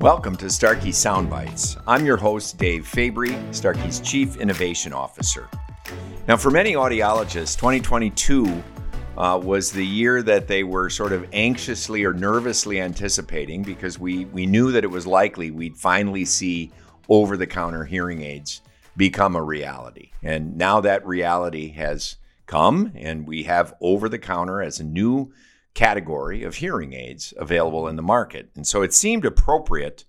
Welcome 0.00 0.36
to 0.36 0.48
Starkey 0.48 0.90
Soundbites. 0.90 1.82
I'm 1.84 2.06
your 2.06 2.16
host, 2.16 2.56
Dave 2.56 2.86
Fabry, 2.86 3.36
Starkey's 3.50 3.98
Chief 3.98 4.36
Innovation 4.36 4.92
Officer. 4.92 5.48
Now, 6.28 6.36
for 6.36 6.52
many 6.52 6.74
audiologists, 6.74 7.56
2022 7.56 8.62
uh, 9.16 9.40
was 9.42 9.72
the 9.72 9.84
year 9.84 10.22
that 10.22 10.46
they 10.46 10.62
were 10.62 10.88
sort 10.88 11.10
of 11.10 11.26
anxiously 11.32 12.04
or 12.04 12.14
nervously 12.14 12.80
anticipating 12.80 13.64
because 13.64 13.98
we, 13.98 14.26
we 14.26 14.46
knew 14.46 14.70
that 14.70 14.84
it 14.84 14.86
was 14.86 15.04
likely 15.04 15.50
we'd 15.50 15.76
finally 15.76 16.24
see 16.24 16.70
over 17.08 17.36
the 17.36 17.48
counter 17.48 17.84
hearing 17.84 18.22
aids 18.22 18.62
become 18.96 19.34
a 19.34 19.42
reality. 19.42 20.12
And 20.22 20.56
now 20.56 20.80
that 20.80 21.04
reality 21.04 21.70
has 21.70 22.18
come, 22.46 22.92
and 22.94 23.26
we 23.26 23.42
have 23.42 23.74
over 23.80 24.08
the 24.08 24.20
counter 24.20 24.62
as 24.62 24.78
a 24.78 24.84
new 24.84 25.32
category 25.78 26.42
of 26.42 26.56
hearing 26.56 26.92
aids 26.92 27.32
available 27.36 27.86
in 27.86 27.94
the 27.94 28.02
market. 28.02 28.50
And 28.56 28.66
so 28.66 28.82
it 28.82 28.92
seemed 28.92 29.24
appropriate 29.24 30.04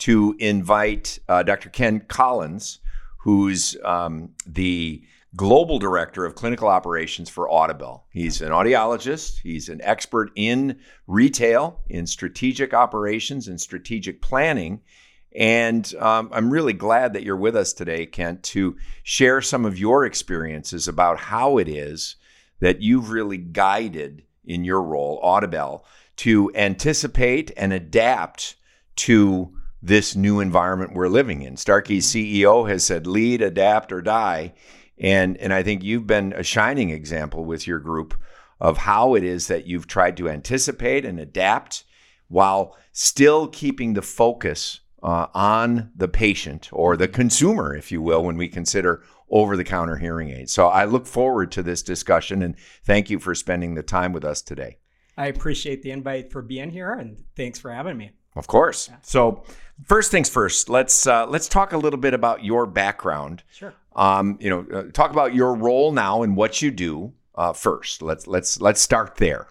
to 0.00 0.36
invite 0.38 1.18
uh, 1.26 1.42
Dr. 1.42 1.70
Kent 1.70 2.08
Collins, 2.08 2.80
who's 3.20 3.78
um, 3.82 4.34
the 4.46 5.02
global 5.34 5.78
director 5.78 6.26
of 6.26 6.34
clinical 6.34 6.68
operations 6.68 7.30
for 7.30 7.48
Audibel. 7.48 8.02
He's 8.10 8.42
an 8.42 8.50
audiologist, 8.50 9.38
he's 9.42 9.70
an 9.70 9.80
expert 9.82 10.32
in 10.36 10.80
retail, 11.06 11.80
in 11.88 12.06
strategic 12.06 12.74
operations, 12.74 13.48
and 13.48 13.58
strategic 13.58 14.20
planning. 14.20 14.82
And 15.34 15.94
um, 15.98 16.28
I'm 16.30 16.50
really 16.50 16.74
glad 16.74 17.14
that 17.14 17.22
you're 17.22 17.38
with 17.38 17.56
us 17.56 17.72
today, 17.72 18.04
Kent, 18.04 18.42
to 18.42 18.76
share 19.02 19.40
some 19.40 19.64
of 19.64 19.78
your 19.78 20.04
experiences 20.04 20.86
about 20.86 21.18
how 21.18 21.56
it 21.56 21.68
is 21.68 22.16
that 22.60 22.82
you've 22.82 23.08
really 23.08 23.38
guided 23.38 24.25
in 24.46 24.64
your 24.64 24.82
role, 24.82 25.20
Audibel, 25.22 25.82
to 26.16 26.50
anticipate 26.54 27.50
and 27.56 27.72
adapt 27.72 28.56
to 28.96 29.52
this 29.82 30.16
new 30.16 30.40
environment 30.40 30.94
we're 30.94 31.08
living 31.08 31.42
in. 31.42 31.56
Starkey's 31.56 32.06
CEO 32.06 32.68
has 32.68 32.84
said 32.84 33.06
lead, 33.06 33.42
adapt, 33.42 33.92
or 33.92 34.02
die. 34.02 34.54
And, 34.98 35.36
and 35.36 35.52
I 35.52 35.62
think 35.62 35.84
you've 35.84 36.06
been 36.06 36.32
a 36.32 36.42
shining 36.42 36.90
example 36.90 37.44
with 37.44 37.66
your 37.66 37.78
group 37.78 38.14
of 38.58 38.78
how 38.78 39.14
it 39.14 39.22
is 39.22 39.48
that 39.48 39.66
you've 39.66 39.86
tried 39.86 40.16
to 40.16 40.28
anticipate 40.28 41.04
and 41.04 41.20
adapt 41.20 41.84
while 42.28 42.76
still 42.92 43.46
keeping 43.48 43.92
the 43.92 44.02
focus 44.02 44.80
uh, 45.02 45.26
on 45.34 45.90
the 45.94 46.08
patient 46.08 46.68
or 46.72 46.96
the 46.96 47.06
consumer, 47.06 47.74
if 47.74 47.92
you 47.92 48.00
will, 48.00 48.24
when 48.24 48.36
we 48.36 48.48
consider 48.48 49.02
over 49.30 49.56
the 49.56 49.64
counter 49.64 49.96
hearing 49.96 50.30
aids. 50.30 50.52
So 50.52 50.68
I 50.68 50.84
look 50.84 51.06
forward 51.06 51.50
to 51.52 51.62
this 51.62 51.82
discussion 51.82 52.42
and 52.42 52.56
thank 52.84 53.10
you 53.10 53.18
for 53.18 53.34
spending 53.34 53.74
the 53.74 53.82
time 53.82 54.12
with 54.12 54.24
us 54.24 54.42
today. 54.42 54.78
I 55.16 55.26
appreciate 55.26 55.82
the 55.82 55.90
invite 55.90 56.30
for 56.30 56.42
being 56.42 56.70
here 56.70 56.92
and 56.92 57.22
thanks 57.36 57.58
for 57.58 57.72
having 57.72 57.96
me. 57.96 58.12
Of 58.36 58.46
course. 58.46 58.88
Yeah. 58.88 58.96
So 59.02 59.44
first 59.84 60.10
things 60.10 60.28
first, 60.28 60.68
let's 60.68 61.06
uh, 61.06 61.26
let's 61.26 61.48
talk 61.48 61.72
a 61.72 61.78
little 61.78 61.98
bit 61.98 62.12
about 62.12 62.44
your 62.44 62.66
background. 62.66 63.42
Sure. 63.50 63.72
Um, 63.94 64.36
you 64.40 64.50
know, 64.50 64.66
uh, 64.72 64.90
talk 64.92 65.10
about 65.10 65.34
your 65.34 65.54
role 65.54 65.90
now 65.90 66.22
and 66.22 66.36
what 66.36 66.60
you 66.60 66.70
do 66.70 67.14
uh, 67.34 67.54
first. 67.54 68.02
Let's 68.02 68.26
let's 68.26 68.60
let's 68.60 68.80
start 68.80 69.16
there 69.16 69.48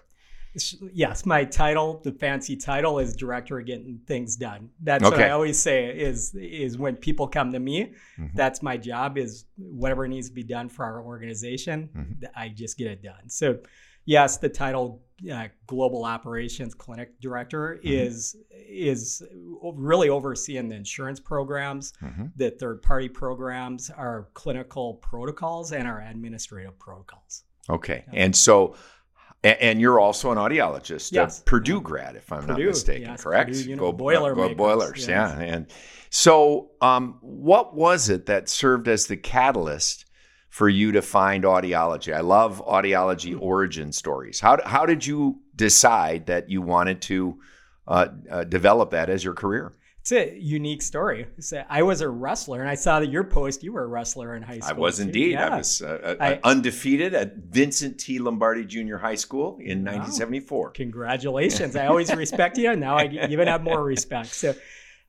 yes, 0.92 1.26
my 1.26 1.44
title, 1.44 2.00
the 2.02 2.12
fancy 2.12 2.56
title, 2.56 2.98
is 2.98 3.14
director 3.14 3.58
of 3.58 3.66
getting 3.66 4.00
things 4.06 4.36
done. 4.36 4.70
That's 4.82 5.04
okay. 5.04 5.16
what 5.16 5.24
I 5.24 5.30
always 5.30 5.58
say 5.58 5.86
is 5.86 6.34
is 6.34 6.78
when 6.78 6.96
people 6.96 7.26
come 7.28 7.52
to 7.52 7.58
me, 7.58 7.92
mm-hmm. 8.18 8.36
that's 8.36 8.62
my 8.62 8.76
job 8.76 9.18
is 9.18 9.44
whatever 9.56 10.06
needs 10.08 10.28
to 10.28 10.34
be 10.34 10.42
done 10.42 10.68
for 10.68 10.84
our 10.84 11.02
organization, 11.02 11.88
mm-hmm. 11.94 12.24
I 12.34 12.48
just 12.48 12.78
get 12.78 12.88
it 12.88 13.02
done. 13.02 13.28
So, 13.28 13.58
yes, 14.04 14.38
the 14.38 14.48
title 14.48 15.02
uh, 15.32 15.48
global 15.66 16.04
operations 16.04 16.74
clinic 16.74 17.20
director 17.20 17.78
mm-hmm. 17.78 17.88
is 17.88 18.36
is 18.50 19.22
really 19.62 20.08
overseeing 20.08 20.68
the 20.68 20.76
insurance 20.76 21.20
programs, 21.20 21.92
mm-hmm. 22.02 22.26
the 22.36 22.50
third 22.50 22.82
party 22.82 23.08
programs, 23.08 23.90
our 23.90 24.28
clinical 24.34 24.94
protocols, 24.94 25.72
and 25.72 25.86
our 25.86 26.00
administrative 26.00 26.78
protocols. 26.78 27.44
Okay, 27.68 28.04
and 28.12 28.34
so 28.34 28.76
and, 29.48 29.80
you're 29.80 30.00
also 30.00 30.30
an 30.30 30.38
audiologist, 30.38 31.12
yes. 31.12 31.40
a 31.40 31.44
Purdue 31.44 31.80
grad, 31.80 32.16
if 32.16 32.32
I'm 32.32 32.40
Purdue, 32.40 32.64
not 32.64 32.70
mistaken, 32.70 33.08
yes, 33.10 33.22
correct? 33.22 33.50
Purdue, 33.50 33.70
you 33.70 33.76
know, 33.76 33.82
go 33.82 33.92
boiler, 33.92 34.34
go 34.34 34.54
boilers, 34.54 35.00
yes. 35.00 35.08
yeah. 35.08 35.38
And 35.38 35.66
so, 36.10 36.70
um, 36.80 37.18
what 37.20 37.74
was 37.74 38.08
it 38.08 38.26
that 38.26 38.48
served 38.48 38.88
as 38.88 39.06
the 39.06 39.16
catalyst 39.16 40.06
for 40.48 40.68
you 40.68 40.92
to 40.92 41.02
find 41.02 41.44
audiology? 41.44 42.14
I 42.14 42.20
love 42.20 42.64
audiology 42.66 43.34
hmm. 43.34 43.42
origin 43.42 43.92
stories. 43.92 44.40
How 44.40 44.58
how 44.64 44.86
did 44.86 45.06
you 45.06 45.40
decide 45.54 46.26
that 46.26 46.48
you 46.50 46.62
wanted 46.62 47.02
to 47.02 47.40
uh, 47.86 48.08
uh, 48.30 48.44
develop 48.44 48.90
that 48.90 49.10
as 49.10 49.22
your 49.22 49.34
career? 49.34 49.72
It's 50.06 50.12
a 50.12 50.38
unique 50.38 50.82
story. 50.82 51.26
I 51.68 51.82
was 51.82 52.00
a 52.00 52.08
wrestler, 52.08 52.60
and 52.60 52.70
I 52.70 52.76
saw 52.76 53.00
that 53.00 53.10
your 53.10 53.24
post. 53.24 53.64
You 53.64 53.72
were 53.72 53.82
a 53.82 53.88
wrestler 53.88 54.36
in 54.36 54.42
high 54.42 54.60
school. 54.60 54.76
I 54.76 54.78
was 54.78 54.98
too. 54.98 55.02
indeed. 55.02 55.32
Yeah. 55.32 55.48
I 55.48 55.56
was 55.56 55.82
uh, 55.82 56.16
uh 56.20 56.24
I, 56.24 56.40
undefeated 56.44 57.12
at 57.12 57.34
Vincent 57.34 57.98
T. 57.98 58.20
Lombardi 58.20 58.64
Junior 58.64 58.98
High 58.98 59.16
School 59.16 59.58
in 59.60 59.84
wow. 59.84 59.94
1974. 59.96 60.70
Congratulations! 60.70 61.74
I 61.74 61.86
always 61.86 62.14
respect 62.14 62.56
you. 62.56 62.76
Now 62.76 62.96
I 62.96 63.06
even 63.28 63.48
have 63.48 63.64
more 63.64 63.82
respect. 63.82 64.28
So 64.28 64.54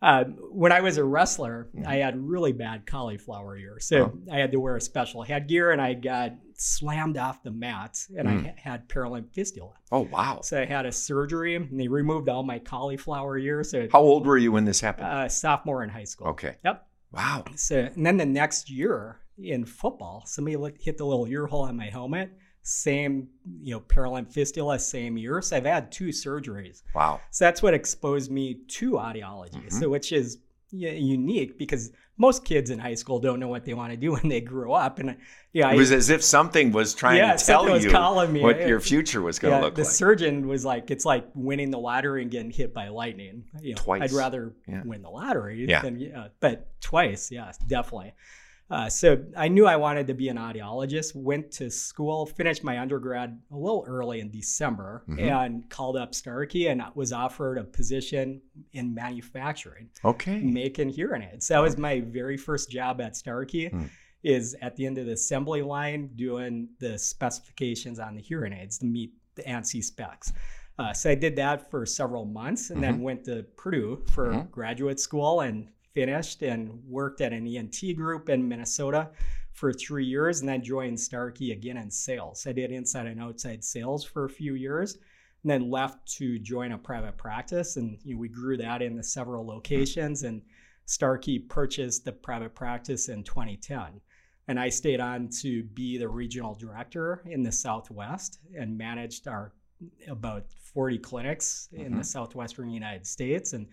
uh, 0.02 0.25
when 0.52 0.72
I 0.72 0.81
was 0.81 0.97
a 0.97 1.03
wrestler. 1.03 1.69
I 1.85 1.97
had 1.97 2.18
really 2.18 2.52
bad 2.52 2.85
cauliflower 2.85 3.58
ear. 3.58 3.80
So 3.80 3.97
oh. 3.97 4.31
I 4.31 4.38
had 4.38 4.52
to 4.52 4.59
wear 4.59 4.75
a 4.75 4.81
special 4.81 5.24
headgear 5.24 5.72
and 5.72 5.81
I 5.81 5.94
got 5.94 6.34
slammed 6.53 7.18
off 7.18 7.44
the 7.44 7.52
mat 7.52 7.97
and 8.16 8.28
mm. 8.28 8.47
I 8.47 8.56
had 8.58 8.88
perilymph 8.88 9.34
fistula. 9.34 9.74
Oh, 9.91 10.02
wow. 10.02 10.41
So 10.44 10.62
I 10.62 10.66
had 10.66 10.85
a 10.85 10.91
surgery 10.91 11.56
and 11.56 11.80
they 11.80 11.88
removed 11.88 12.30
all 12.30 12.44
my 12.44 12.59
cauliflower 12.59 13.38
ear. 13.38 13.63
So 13.63 13.88
How 13.91 14.02
old 14.02 14.25
were 14.25 14.38
you 14.38 14.52
when 14.52 14.66
this 14.66 14.81
happened? 14.81 15.08
Uh, 15.08 15.30
sophomore 15.30 15.84
in 15.84 15.90
high 15.90 16.03
school. 16.03 16.28
Okay. 16.28 16.58
Yep. 16.64 16.85
Wow. 17.12 17.46
So, 17.56 17.90
and 17.96 18.06
then 18.06 18.18
the 18.18 18.25
next 18.25 18.69
year 18.69 19.22
in 19.38 19.66
football, 19.66 20.24
somebody 20.25 20.58
hit 20.79 20.97
the 20.97 21.06
little 21.06 21.28
ear 21.28 21.47
hole 21.47 21.64
on 21.64 21.75
my 21.78 21.90
helmet 21.90 22.31
same, 22.67 23.29
you 23.61 23.73
know, 23.73 23.79
perilymph 23.79 24.31
fistula, 24.33 24.78
same 24.78 25.17
year. 25.17 25.41
So 25.41 25.55
I've 25.55 25.66
had 25.66 25.91
two 25.91 26.09
surgeries. 26.09 26.83
Wow. 26.94 27.22
So 27.31 27.45
that's 27.45 27.63
what 27.63 27.73
exposed 27.73 28.29
me 28.29 28.59
to 28.67 28.91
audiology. 28.94 29.53
Mm-hmm. 29.53 29.79
So 29.79 29.89
which 29.89 30.11
is 30.11 30.39
unique 30.72 31.57
because 31.57 31.91
most 32.17 32.44
kids 32.44 32.72
in 32.72 32.79
high 32.79 32.95
school 32.95 33.19
don't 33.19 33.39
know 33.39 33.47
what 33.47 33.63
they 33.63 33.73
want 33.73 33.91
to 33.91 33.97
do 33.97 34.11
when 34.13 34.28
they 34.28 34.41
grow 34.41 34.73
up. 34.73 35.00
And 35.00 35.16
yeah, 35.53 35.72
it 35.72 35.78
was 35.78 35.94
as 35.94 36.09
if 36.09 36.22
something 36.22 36.73
was 36.73 36.94
trying 36.94 37.17
yeah, 37.17 37.38
to 37.38 37.45
tell 37.45 37.79
you 37.79 37.89
me, 38.28 38.41
what 38.41 38.67
your 38.67 38.81
future 38.81 39.22
was 39.22 39.39
going 39.39 39.53
to 39.53 39.59
yeah, 39.59 39.63
look 39.63 39.75
the 39.75 39.84
like. 39.84 39.89
The 39.89 39.95
surgeon 39.95 40.47
was 40.47 40.66
like, 40.66 40.91
it's 40.91 41.05
like 41.05 41.25
winning 41.35 41.72
the 41.72 41.79
lottery 41.79 42.22
and 42.22 42.29
getting 42.29 42.51
hit 42.51 42.73
by 42.73 42.89
lightning. 42.89 43.45
You 43.61 43.75
know, 43.75 43.81
twice. 43.81 44.01
I'd 44.01 44.11
rather 44.11 44.55
yeah. 44.67 44.81
win 44.84 45.01
the 45.01 45.09
lottery 45.09 45.66
yeah. 45.69 45.81
than, 45.81 45.99
yeah, 45.99 46.28
but 46.41 46.67
twice, 46.81 47.31
yes, 47.31 47.57
definitely. 47.59 48.13
Uh, 48.69 48.89
so 48.89 49.23
I 49.35 49.47
knew 49.47 49.66
I 49.66 49.78
wanted 49.78 50.07
to 50.07 50.13
be 50.13 50.28
an 50.28 50.38
audiologist. 50.38 51.16
Went 51.16 51.51
to 51.53 51.72
school, 51.72 52.25
finished 52.25 52.63
my 52.63 52.79
undergrad 52.79 53.39
a 53.51 53.55
little 53.55 53.85
early 53.88 54.19
in 54.19 54.29
December, 54.29 55.03
mm-hmm. 55.07 55.19
and 55.19 55.69
called 55.69 55.95
up 55.95 56.13
Starkey 56.13 56.67
and 56.67 56.81
was 56.94 57.13
offered 57.13 57.57
a 57.57 57.63
position 57.63 58.41
in 58.73 58.94
manufacturing. 58.94 59.89
Okay, 60.03 60.39
making 60.39 60.89
hearing 60.89 61.23
aids. 61.23 61.47
So 61.47 61.53
That 61.53 61.61
was 61.61 61.78
my 61.78 62.01
very 62.01 62.35
first 62.35 62.69
job 62.69 63.00
at 63.00 63.16
Starkey. 63.16 63.69
Mm. 63.69 63.89
Is 64.23 64.57
at 64.61 64.75
the 64.75 64.85
end 64.85 64.97
of 64.97 65.05
the 65.05 65.13
assembly 65.13 65.61
line 65.61 66.09
doing 66.16 66.69
the 66.79 66.97
specifications 66.97 67.99
on 67.99 68.16
the 68.16 68.22
hearing 68.22 68.51
aids 68.51 68.79
to 68.79 68.85
meet 68.85 69.13
the 69.35 69.44
ANSI 69.44 69.81
specs. 69.81 70.34
Uh, 70.79 70.91
so 70.91 71.09
I 71.09 71.16
did 71.16 71.35
that 71.38 71.72
for 71.72 71.85
several 71.85 72.25
months, 72.25 72.69
and 72.69 72.81
mm-hmm. 72.81 72.91
then 72.91 73.01
went 73.01 73.23
to 73.25 73.45
Purdue 73.55 74.03
for 74.11 74.34
mm-hmm. 74.34 74.49
graduate 74.49 74.99
school 74.99 75.41
and 75.41 75.69
finished 75.97 76.44
and 76.44 76.69
worked 76.88 77.22
at 77.22 77.34
an 77.34 77.47
ENT 77.47 77.96
group 77.96 78.30
in 78.30 78.47
Minnesota 78.47 79.09
for 79.52 79.74
three 79.74 80.06
years 80.06 80.41
and 80.41 80.47
then 80.47 80.62
joined 80.62 81.00
Starkey 81.00 81.53
again 81.53 81.78
in 81.78 81.90
sales. 81.90 82.46
I 82.46 82.52
did 82.52 82.72
inside 82.72 83.08
and 83.08 83.19
outside 83.19 83.63
sales 83.63 84.06
for 84.06 84.25
a 84.25 84.30
few 84.30 84.53
years 84.53 85.00
and 85.41 85.50
then 85.50 85.72
left 85.72 86.08
to 86.18 86.38
join 86.38 86.74
a 86.74 86.78
private 86.78 87.18
practice. 87.18 87.78
And 87.78 87.97
you 88.03 88.13
know, 88.13 88.20
we 88.20 88.29
grew 88.29 88.58
that 88.58 88.84
into 88.84 89.02
several 89.02 89.44
locations 89.44 90.22
and 90.22 90.44
Starkey 90.85 91.40
purchased 91.40 92.05
the 92.05 92.11
private 92.11 92.53
practice 92.53 93.09
in 93.09 93.23
2010. 93.23 94.00
And 94.47 94.59
I 94.59 94.70
stayed 94.70 95.00
on 95.00 95.29
to 95.41 95.64
be 95.64 95.97
the 95.97 96.08
regional 96.08 96.53
director 96.53 97.23
in 97.26 97.41
the 97.41 97.52
Southwest 97.52 98.38
and 98.55 98.78
managed 98.78 99.28
our 99.28 99.52
about 100.08 100.46
40 100.76 101.00
clinics 101.00 101.70
mm-hmm. 101.73 101.88
in 101.88 101.97
the 101.97 102.03
Southwestern 102.03 102.70
United 102.70 103.08
States. 103.08 103.53
And 103.53 103.66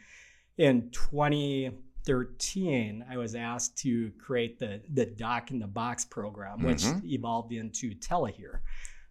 in 0.57 0.91
20, 0.91 1.71
13, 2.05 3.05
I 3.11 3.17
was 3.17 3.35
asked 3.35 3.79
to 3.79 4.11
create 4.19 4.59
the 4.59 4.81
the 4.93 5.07
Doc 5.07 5.51
in 5.51 5.59
the 5.59 5.67
Box 5.67 6.05
program, 6.05 6.63
which 6.63 6.83
mm-hmm. 6.83 7.07
evolved 7.07 7.53
into 7.53 7.95
Telehear. 7.95 8.61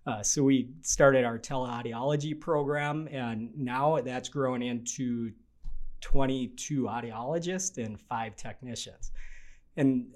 Uh, 0.05 0.21
so 0.21 0.43
we 0.43 0.69
started 0.81 1.23
our 1.23 1.39
teleaudiology 1.39 2.39
program, 2.39 3.07
and 3.11 3.49
now 3.57 3.99
that's 4.01 4.27
grown 4.27 4.61
into 4.61 5.31
22 6.01 6.83
audiologists 6.83 7.83
and 7.83 7.99
five 8.01 8.35
technicians. 8.35 9.11
And, 9.77 10.07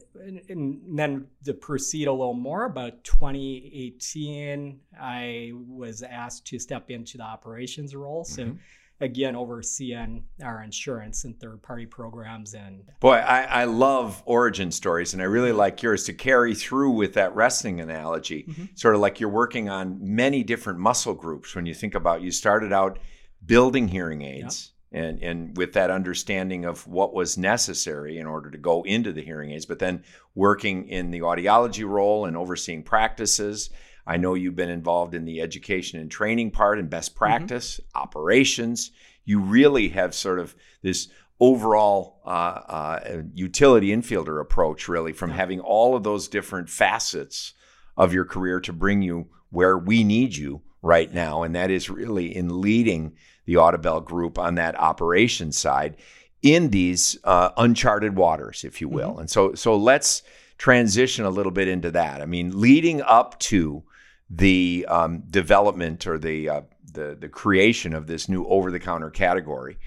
and 0.49 0.81
then 0.87 1.25
to 1.45 1.53
proceed 1.53 2.07
a 2.07 2.11
little 2.11 2.33
more, 2.33 2.65
about 2.65 3.03
2018, 3.05 4.79
I 4.99 5.53
was 5.67 6.03
asked 6.03 6.45
to 6.47 6.59
step 6.59 6.91
into 6.91 7.17
the 7.17 7.23
operations 7.23 7.95
role. 7.95 8.23
So 8.25 8.43
mm-hmm 8.43 8.57
again 8.99 9.35
overseeing 9.35 10.23
our 10.43 10.63
insurance 10.63 11.23
and 11.23 11.39
third 11.39 11.61
party 11.61 11.85
programs 11.85 12.53
and 12.53 12.81
boy 12.99 13.15
I, 13.15 13.41
I 13.43 13.63
love 13.65 14.23
origin 14.25 14.71
stories 14.71 15.13
and 15.13 15.21
i 15.21 15.25
really 15.25 15.51
like 15.51 15.83
yours 15.83 16.05
to 16.05 16.13
carry 16.13 16.55
through 16.55 16.91
with 16.91 17.13
that 17.13 17.35
wrestling 17.35 17.79
analogy 17.79 18.43
mm-hmm. 18.43 18.65
sort 18.75 18.95
of 18.95 19.01
like 19.01 19.19
you're 19.19 19.29
working 19.29 19.69
on 19.69 19.99
many 20.01 20.43
different 20.43 20.79
muscle 20.79 21.13
groups 21.13 21.55
when 21.55 21.65
you 21.65 21.73
think 21.73 21.93
about 21.93 22.21
you 22.21 22.31
started 22.31 22.73
out 22.73 22.97
building 23.45 23.87
hearing 23.87 24.23
aids 24.23 24.71
yep. 24.91 25.03
and, 25.03 25.23
and 25.23 25.57
with 25.57 25.73
that 25.73 25.91
understanding 25.91 26.65
of 26.65 26.87
what 26.87 27.13
was 27.13 27.37
necessary 27.37 28.17
in 28.17 28.25
order 28.25 28.49
to 28.49 28.57
go 28.57 28.81
into 28.81 29.13
the 29.13 29.21
hearing 29.21 29.51
aids 29.51 29.67
but 29.67 29.77
then 29.77 30.03
working 30.33 30.87
in 30.87 31.11
the 31.11 31.19
audiology 31.19 31.87
role 31.87 32.25
and 32.25 32.35
overseeing 32.35 32.81
practices 32.81 33.69
I 34.07 34.17
know 34.17 34.33
you've 34.33 34.55
been 34.55 34.69
involved 34.69 35.13
in 35.13 35.25
the 35.25 35.41
education 35.41 35.99
and 35.99 36.09
training 36.09 36.51
part 36.51 36.79
and 36.79 36.89
best 36.89 37.11
mm-hmm. 37.11 37.19
practice, 37.19 37.79
mm-hmm. 37.79 38.01
operations. 38.01 38.91
You 39.25 39.41
really 39.41 39.89
have 39.89 40.15
sort 40.15 40.39
of 40.39 40.55
this 40.81 41.09
overall 41.39 42.21
uh, 42.25 42.29
uh, 42.29 43.21
utility 43.35 43.89
infielder 43.89 44.41
approach, 44.41 44.87
really, 44.87 45.13
from 45.13 45.31
having 45.31 45.59
all 45.59 45.95
of 45.95 46.03
those 46.03 46.27
different 46.27 46.69
facets 46.69 47.53
of 47.95 48.13
your 48.13 48.25
career 48.25 48.59
to 48.61 48.73
bring 48.73 49.01
you 49.01 49.27
where 49.49 49.77
we 49.77 50.03
need 50.03 50.35
you 50.35 50.61
right 50.81 51.13
now. 51.13 51.43
And 51.43 51.55
that 51.55 51.69
is 51.69 51.89
really 51.89 52.35
in 52.35 52.61
leading 52.61 53.17
the 53.45 53.55
Audibel 53.55 54.03
group 54.03 54.39
on 54.39 54.55
that 54.55 54.79
operation 54.79 55.51
side 55.51 55.97
in 56.41 56.69
these 56.69 57.17
uh, 57.23 57.49
uncharted 57.57 58.15
waters, 58.15 58.63
if 58.63 58.79
you 58.79 58.87
will. 58.87 59.11
Mm-hmm. 59.11 59.19
And 59.21 59.29
so, 59.29 59.53
so 59.53 59.75
let's 59.75 60.23
transition 60.57 61.25
a 61.25 61.29
little 61.29 61.51
bit 61.51 61.67
into 61.67 61.91
that. 61.91 62.21
I 62.21 62.25
mean, 62.25 62.59
leading 62.59 63.01
up 63.01 63.39
to 63.39 63.83
the 64.29 64.85
um, 64.89 65.23
development 65.29 66.05
or 66.05 66.17
the, 66.17 66.49
uh, 66.49 66.61
the 66.91 67.17
the 67.19 67.29
creation 67.29 67.93
of 67.93 68.07
this 68.07 68.27
new 68.27 68.45
over-the-counter 68.45 69.09
category. 69.09 69.77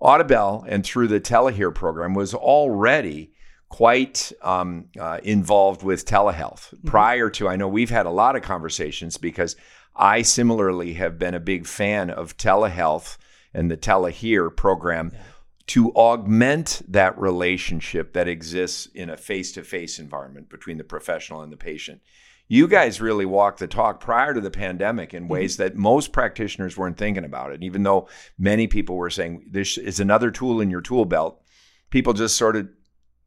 Audibel 0.00 0.64
and 0.68 0.84
through 0.84 1.08
the 1.08 1.20
TeleHear 1.20 1.74
program 1.74 2.14
was 2.14 2.34
already 2.34 3.32
quite 3.68 4.32
um, 4.42 4.86
uh, 4.98 5.18
involved 5.22 5.82
with 5.82 6.04
telehealth 6.04 6.74
mm-hmm. 6.74 6.88
prior 6.88 7.30
to. 7.30 7.48
I 7.48 7.56
know 7.56 7.68
we've 7.68 7.90
had 7.90 8.06
a 8.06 8.10
lot 8.10 8.36
of 8.36 8.42
conversations 8.42 9.16
because 9.16 9.56
I 9.94 10.22
similarly 10.22 10.94
have 10.94 11.18
been 11.18 11.34
a 11.34 11.40
big 11.40 11.66
fan 11.66 12.10
of 12.10 12.36
telehealth 12.36 13.16
and 13.54 13.70
the 13.70 13.76
TeleHear 13.76 14.54
program. 14.54 15.12
Yeah. 15.12 15.20
To 15.70 15.90
augment 15.94 16.82
that 16.86 17.18
relationship 17.18 18.12
that 18.12 18.28
exists 18.28 18.86
in 18.94 19.10
a 19.10 19.16
face 19.16 19.50
to 19.54 19.64
face 19.64 19.98
environment 19.98 20.48
between 20.48 20.78
the 20.78 20.84
professional 20.84 21.42
and 21.42 21.52
the 21.52 21.56
patient 21.56 22.02
you 22.48 22.68
guys 22.68 23.00
really 23.00 23.26
walked 23.26 23.58
the 23.58 23.66
talk 23.66 24.00
prior 24.00 24.32
to 24.32 24.40
the 24.40 24.50
pandemic 24.50 25.14
in 25.14 25.28
ways 25.28 25.54
mm-hmm. 25.54 25.64
that 25.64 25.76
most 25.76 26.12
practitioners 26.12 26.76
weren't 26.76 26.96
thinking 26.96 27.24
about 27.24 27.52
it. 27.52 27.62
Even 27.62 27.82
though 27.82 28.08
many 28.38 28.66
people 28.66 28.96
were 28.96 29.10
saying 29.10 29.46
this 29.50 29.78
is 29.78 30.00
another 30.00 30.30
tool 30.30 30.60
in 30.60 30.70
your 30.70 30.80
tool 30.80 31.04
belt, 31.04 31.42
people 31.90 32.12
just 32.12 32.36
sort 32.36 32.56
of 32.56 32.68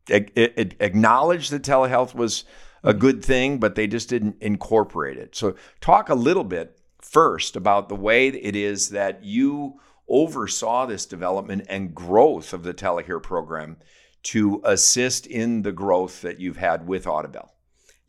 acknowledged 0.09 1.51
that 1.51 1.63
telehealth 1.63 2.15
was 2.15 2.45
a 2.83 2.91
mm-hmm. 2.91 2.99
good 2.99 3.25
thing, 3.25 3.57
but 3.59 3.75
they 3.75 3.87
just 3.87 4.09
didn't 4.09 4.37
incorporate 4.41 5.17
it. 5.17 5.35
So, 5.35 5.55
talk 5.81 6.09
a 6.09 6.15
little 6.15 6.45
bit 6.45 6.79
first 7.01 7.55
about 7.55 7.89
the 7.89 7.95
way 7.95 8.27
it 8.27 8.55
is 8.55 8.89
that 8.89 9.23
you 9.23 9.79
oversaw 10.07 10.85
this 10.85 11.05
development 11.05 11.65
and 11.69 11.93
growth 11.93 12.53
of 12.53 12.63
the 12.63 12.73
Telehear 12.73 13.21
program 13.21 13.77
to 14.23 14.61
assist 14.63 15.27
in 15.27 15.61
the 15.61 15.71
growth 15.71 16.21
that 16.21 16.39
you've 16.39 16.57
had 16.57 16.87
with 16.87 17.05
Audibel. 17.05 17.49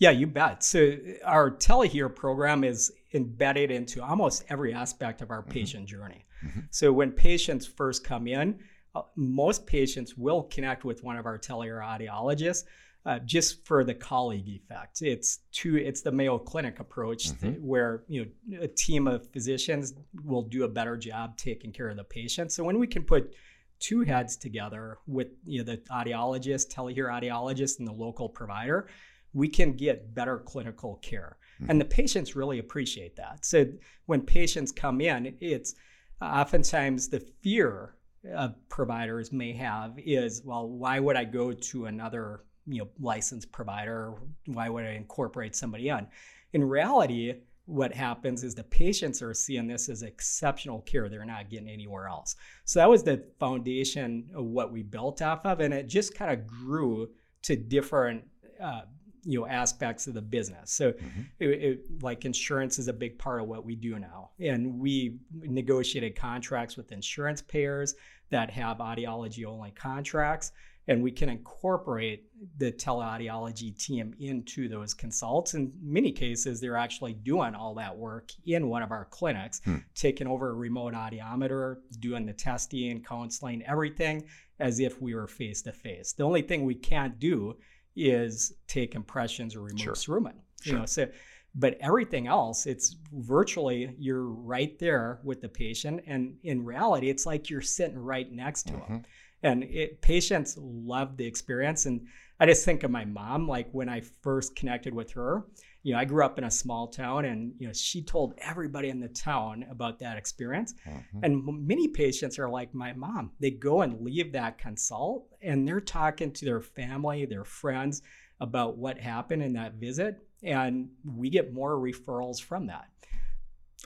Yeah, 0.01 0.11
you 0.11 0.27
bet. 0.27 0.65
So 0.65 0.97
our 1.25 1.51
telehear 1.51 2.13
program 2.13 2.65
is 2.65 2.91
embedded 3.13 3.71
into 3.71 4.03
almost 4.03 4.45
every 4.49 4.73
aspect 4.73 5.21
of 5.21 5.31
our 5.31 5.43
mm-hmm. 5.43 5.51
patient 5.51 5.87
journey. 5.87 6.25
Mm-hmm. 6.45 6.61
So 6.71 6.91
when 6.91 7.13
patients 7.13 7.67
first 7.67 8.03
come 8.03 8.27
in, 8.27 8.59
uh, 8.95 9.03
most 9.15 9.67
patients 9.67 10.17
will 10.17 10.45
connect 10.45 10.85
with 10.85 11.05
one 11.05 11.17
of 11.19 11.27
our 11.27 11.39
telehear 11.39 11.83
audiologists. 11.83 12.65
Uh, 13.07 13.19
just 13.21 13.65
for 13.65 13.83
the 13.83 13.95
colleague 13.95 14.47
effect, 14.47 15.01
it's 15.01 15.39
two. 15.53 15.77
It's 15.77 16.03
the 16.03 16.13
Mayo 16.13 16.39
Clinic 16.39 16.81
approach 16.81 17.31
mm-hmm. 17.31 17.53
where 17.67 18.03
you 18.09 18.31
know 18.47 18.61
a 18.61 18.69
team 18.69 19.07
of 19.07 19.27
physicians 19.31 19.95
will 20.23 20.43
do 20.43 20.65
a 20.65 20.69
better 20.69 20.99
job 20.99 21.39
taking 21.39 21.73
care 21.73 21.89
of 21.89 21.97
the 21.97 22.05
patient. 22.05 22.53
So 22.53 22.63
when 22.63 22.79
we 22.79 22.87
can 22.87 23.03
put 23.03 23.35
two 23.79 24.03
heads 24.03 24.37
together 24.37 24.99
with 25.07 25.29
you 25.47 25.59
know 25.59 25.65
the 25.65 25.79
audiologist, 25.91 26.71
telehear 26.71 27.09
audiologist, 27.11 27.79
and 27.79 27.89
the 27.89 27.93
local 27.93 28.29
provider, 28.29 28.89
we 29.33 29.49
can 29.49 29.73
get 29.73 30.15
better 30.15 30.39
clinical 30.39 30.97
care. 31.03 31.37
Mm-hmm. 31.61 31.71
And 31.71 31.81
the 31.81 31.85
patients 31.85 32.37
really 32.37 32.59
appreciate 32.59 33.17
that. 33.17 33.45
So 33.45 33.67
when 34.07 34.23
patients 34.23 34.73
come 34.73 35.01
in, 35.01 35.37
it's 35.41 35.75
oftentimes 36.21 37.09
the 37.09 37.21
fear 37.43 37.95
of 38.35 38.55
providers 38.69 39.33
may 39.33 39.53
have 39.53 39.95
is, 39.99 40.43
well, 40.45 40.69
why 40.69 41.01
would 41.01 41.17
I 41.17 41.25
go 41.25 41.53
to 41.53 41.87
another 41.87 42.45
you 42.67 42.81
know 42.81 42.89
licensed 43.01 43.51
provider? 43.53 44.15
Why 44.47 44.69
would 44.69 44.85
I 44.85 44.93
incorporate 44.93 45.57
somebody 45.57 45.89
in? 45.89 46.07
In 46.53 46.65
reality, 46.65 47.35
what 47.67 47.95
happens 47.95 48.43
is 48.43 48.55
the 48.55 48.65
patients 48.65 49.23
are 49.23 49.33
seeing 49.33 49.69
this 49.69 49.89
as 49.89 50.03
exceptional 50.03 50.81
care 50.83 51.09
they're 51.09 51.25
not 51.25 51.49
getting 51.49 51.69
anywhere 51.69 52.09
else. 52.09 52.35
So 52.65 52.81
that 52.81 52.91
was 52.91 53.05
the 53.05 53.25
foundation 53.39 54.29
of 54.35 54.45
what 54.45 54.73
we 54.73 54.83
built 54.83 55.23
off 55.23 55.47
of, 55.47 55.61
and 55.61 55.73
it 55.73 55.87
just 55.87 56.15
kind 56.15 56.33
of 56.33 56.47
grew 56.47 57.11
to 57.43 57.57
different 57.57 58.25
uh, 58.61 58.83
you 59.25 59.41
know 59.41 59.47
aspects 59.47 60.07
of 60.07 60.15
the 60.15 60.23
business 60.23 60.73
so 60.73 60.93
mm-hmm. 60.93 61.21
it, 61.39 61.49
it, 61.49 62.03
like 62.03 62.25
insurance 62.25 62.79
is 62.79 62.89
a 62.89 62.93
big 62.93 63.19
part 63.19 63.41
of 63.41 63.49
what 63.49 63.65
we 63.65 63.75
do 63.75 63.99
now 63.99 64.31
and 64.41 64.79
we 64.79 65.19
negotiated 65.43 66.17
contracts 66.17 66.77
with 66.77 66.93
insurance 66.93 67.43
payers 67.43 67.95
that 68.31 68.51
have 68.51 68.79
audiology 68.79 69.45
only 69.45 69.71
contracts 69.73 70.53
and 70.91 71.01
we 71.01 71.13
can 71.13 71.29
incorporate 71.29 72.25
the 72.59 72.73
teleaudiology 72.73 73.77
team 73.79 74.13
into 74.19 74.69
those 74.69 74.93
consults. 74.93 75.55
In 75.55 75.73
many 75.81 76.11
cases, 76.11 76.61
they're 76.61 76.77
actually 76.77 77.13
doing 77.13 77.55
all 77.55 77.75
that 77.75 77.97
work 77.97 78.33
in 78.47 78.69
one 78.69 78.83
of 78.83 78.91
our 78.91 79.05
clinics, 79.05 79.61
hmm. 79.65 79.77
taking 79.95 80.27
over 80.27 80.51
a 80.51 80.55
remote 80.55 80.95
audiometer, 80.95 81.77
doing 82.01 82.27
the 82.27 82.33
testing, 82.33 83.05
counseling, 83.05 83.63
everything 83.69 84.25
as 84.59 84.81
if 84.81 85.01
we 85.01 85.15
were 85.15 85.29
face 85.29 85.63
to 85.63 85.73
face. 85.73 86.13
The 86.13 86.25
only 86.25 86.43
thing 86.43 86.65
we 86.65 86.75
can't 86.75 87.21
do 87.21 87.57
is 87.97 88.53
take 88.67 88.95
impressions 88.95 89.57
or 89.57 89.61
remove 89.61 89.81
sure. 89.81 89.95
cerumen. 89.95 90.35
Sure. 90.63 90.73
You 90.73 90.79
know, 90.81 90.87
so 90.87 91.09
but 91.55 91.77
everything 91.81 92.29
else, 92.29 92.67
it's 92.67 92.97
virtually 93.13 93.95
you're 93.99 94.29
right 94.29 94.79
there 94.79 95.19
with 95.25 95.41
the 95.41 95.49
patient, 95.49 96.03
and 96.07 96.37
in 96.45 96.65
reality, 96.65 97.11
it's 97.11 97.27
like 97.27 97.51
you're 97.51 97.61
sitting 97.61 97.99
right 97.99 98.31
next 98.31 98.65
to 98.65 98.75
mm-hmm. 98.75 98.93
them. 98.93 99.05
And 99.43 99.65
it, 99.65 100.01
patients 100.03 100.57
love 100.59 101.17
the 101.17 101.27
experience. 101.27 101.87
And 101.87 102.07
I 102.39 102.47
just 102.47 102.65
think 102.65 102.83
of 102.83 102.91
my 102.91 103.05
mom, 103.05 103.49
like 103.49 103.69
when 103.73 103.89
I 103.89 104.03
first 104.23 104.55
connected 104.55 104.95
with 104.95 105.13
her, 105.13 105.45
you 105.83 105.95
know, 105.95 105.99
I 105.99 106.05
grew 106.05 106.25
up 106.25 106.37
in 106.37 106.45
a 106.45 106.51
small 106.51 106.89
town 106.89 107.25
and, 107.25 107.55
you 107.59 107.67
know, 107.67 107.73
she 107.73 108.03
told 108.03 108.35
everybody 108.39 108.91
in 108.91 109.01
the 109.01 109.09
town 109.09 109.65
about 109.71 109.99
that 110.01 110.19
experience. 110.19 110.75
Mm-hmm. 110.87 111.21
And 111.23 111.67
many 111.67 111.89
patients 111.89 112.39
are 112.39 112.49
like 112.49 112.75
my 112.75 112.93
mom. 112.93 113.33
They 113.41 113.51
go 113.51 113.81
and 113.81 114.01
leave 114.03 114.33
that 114.33 114.59
consult 114.59 115.27
and 115.41 115.67
they're 115.67 115.81
talking 115.81 116.33
to 116.33 116.45
their 116.45 116.61
family, 116.61 117.25
their 117.25 117.45
friends 117.45 118.03
about 118.41 118.77
what 118.77 118.99
happened 118.99 119.43
in 119.43 119.55
that 119.55 119.75
visit. 119.75 120.19
And 120.43 120.91
we 121.05 121.31
get 121.31 121.53
more 121.53 121.77
referrals 121.77 122.43
from 122.43 122.67
that. 122.67 122.89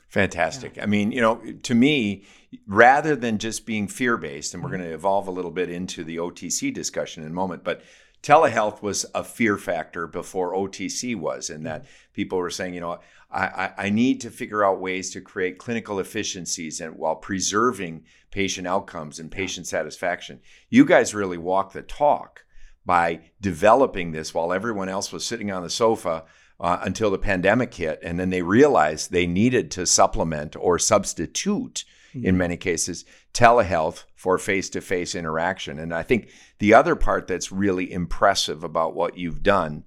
Fantastic. 0.09 0.77
Yeah. 0.77 0.83
I 0.83 0.85
mean, 0.87 1.11
you 1.11 1.21
know, 1.21 1.41
to 1.63 1.75
me, 1.75 2.25
rather 2.67 3.15
than 3.15 3.37
just 3.37 3.65
being 3.65 3.87
fear 3.87 4.17
based, 4.17 4.53
and 4.53 4.61
we're 4.61 4.69
mm-hmm. 4.69 4.79
going 4.79 4.89
to 4.89 4.95
evolve 4.95 5.27
a 5.27 5.31
little 5.31 5.51
bit 5.51 5.69
into 5.69 6.03
the 6.03 6.17
OTC 6.17 6.73
discussion 6.73 7.23
in 7.23 7.29
a 7.29 7.33
moment, 7.33 7.63
but 7.63 7.81
telehealth 8.25 8.81
was 8.81 9.05
a 9.13 9.23
fear 9.23 9.55
factor 9.55 10.07
before 10.07 10.55
OTC 10.55 11.15
was, 11.15 11.51
in 11.51 11.63
that 11.63 11.85
people 12.11 12.39
were 12.39 12.49
saying, 12.49 12.73
you 12.73 12.81
know, 12.81 12.99
I, 13.31 13.71
I, 13.77 13.89
need 13.89 14.21
to 14.21 14.31
figure 14.31 14.63
out 14.63 14.79
ways 14.79 15.11
to 15.11 15.21
create 15.21 15.57
clinical 15.57 15.99
efficiencies 15.99 16.79
and 16.79 16.95
while 16.95 17.17
preserving 17.17 18.05
patient 18.31 18.65
outcomes 18.65 19.19
and 19.19 19.29
patient 19.29 19.67
satisfaction. 19.67 20.39
You 20.69 20.85
guys 20.85 21.13
really 21.13 21.37
walk 21.37 21.73
the 21.73 21.81
talk 21.81 22.45
by 22.85 23.31
developing 23.41 24.11
this 24.11 24.33
while 24.33 24.53
everyone 24.53 24.89
else 24.89 25.11
was 25.11 25.25
sitting 25.25 25.51
on 25.51 25.63
the 25.63 25.69
sofa 25.69 26.23
uh, 26.59 26.79
until 26.81 27.11
the 27.11 27.17
pandemic 27.17 27.73
hit, 27.73 27.99
and 28.01 28.19
then 28.19 28.29
they 28.29 28.41
realized 28.41 29.11
they 29.11 29.27
needed 29.27 29.69
to 29.71 29.85
supplement 29.85 30.55
or 30.55 30.79
substitute 30.79 31.83
mm-hmm. 32.15 32.25
in 32.25 32.37
many 32.37 32.57
cases, 32.57 33.05
telehealth 33.33 34.05
for 34.15 34.37
face 34.37 34.69
to 34.71 34.81
face 34.81 35.15
interaction. 35.15 35.79
And 35.79 35.93
I 35.93 36.03
think 36.03 36.29
the 36.59 36.73
other 36.73 36.95
part 36.95 37.27
that's 37.27 37.51
really 37.51 37.91
impressive 37.91 38.63
about 38.63 38.95
what 38.95 39.17
you've 39.17 39.43
done 39.43 39.83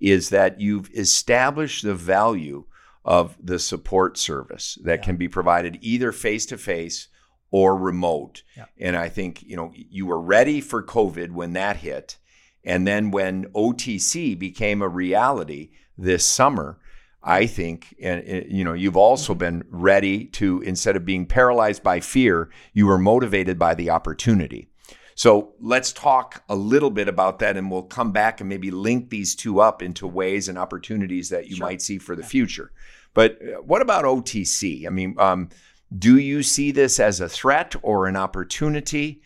is 0.00 0.30
that 0.30 0.60
you've 0.60 0.90
established 0.90 1.84
the 1.84 1.94
value 1.94 2.64
of 3.04 3.36
the 3.42 3.58
support 3.58 4.16
service 4.16 4.78
that 4.84 5.00
yeah. 5.00 5.04
can 5.04 5.16
be 5.16 5.28
provided 5.28 5.78
either 5.80 6.12
face 6.12 6.46
to 6.46 6.58
face 6.58 7.08
or 7.50 7.76
remote. 7.76 8.42
Yeah. 8.56 8.66
And 8.78 8.96
I 8.96 9.08
think, 9.08 9.42
you 9.42 9.56
know, 9.56 9.72
you 9.74 10.06
were 10.06 10.20
ready 10.20 10.60
for 10.60 10.82
COVID 10.82 11.32
when 11.32 11.52
that 11.52 11.78
hit. 11.78 12.18
And 12.64 12.86
then 12.86 13.10
when 13.10 13.46
OTC 13.46 14.38
became 14.38 14.82
a 14.82 14.88
reality 14.88 15.70
this 15.98 16.24
summer, 16.24 16.78
I 17.24 17.46
think, 17.46 17.94
and 18.02 18.20
uh, 18.28 18.46
you 18.48 18.64
know, 18.64 18.72
you've 18.72 18.96
also 18.96 19.34
been 19.34 19.64
ready 19.70 20.26
to 20.26 20.60
instead 20.62 20.96
of 20.96 21.04
being 21.04 21.26
paralyzed 21.26 21.82
by 21.82 22.00
fear, 22.00 22.50
you 22.72 22.86
were 22.86 22.98
motivated 22.98 23.58
by 23.58 23.74
the 23.74 23.90
opportunity. 23.90 24.68
So 25.14 25.52
let's 25.60 25.92
talk 25.92 26.42
a 26.48 26.56
little 26.56 26.90
bit 26.90 27.06
about 27.08 27.38
that, 27.40 27.56
and 27.56 27.70
we'll 27.70 27.82
come 27.84 28.12
back 28.12 28.40
and 28.40 28.48
maybe 28.48 28.70
link 28.70 29.10
these 29.10 29.34
two 29.34 29.60
up 29.60 29.82
into 29.82 30.06
ways 30.06 30.48
and 30.48 30.58
opportunities 30.58 31.28
that 31.28 31.48
you 31.48 31.56
Sure. 31.56 31.66
might 31.66 31.82
see 31.82 31.98
for 31.98 32.16
the 32.16 32.22
future. 32.22 32.72
But 33.14 33.38
uh, 33.42 33.62
what 33.62 33.82
about 33.82 34.04
OTC? 34.04 34.86
I 34.86 34.90
mean, 34.90 35.14
um, 35.18 35.50
do 35.96 36.18
you 36.18 36.42
see 36.42 36.70
this 36.70 36.98
as 36.98 37.20
a 37.20 37.28
threat 37.28 37.74
or 37.82 38.06
an 38.06 38.16
opportunity 38.16 39.20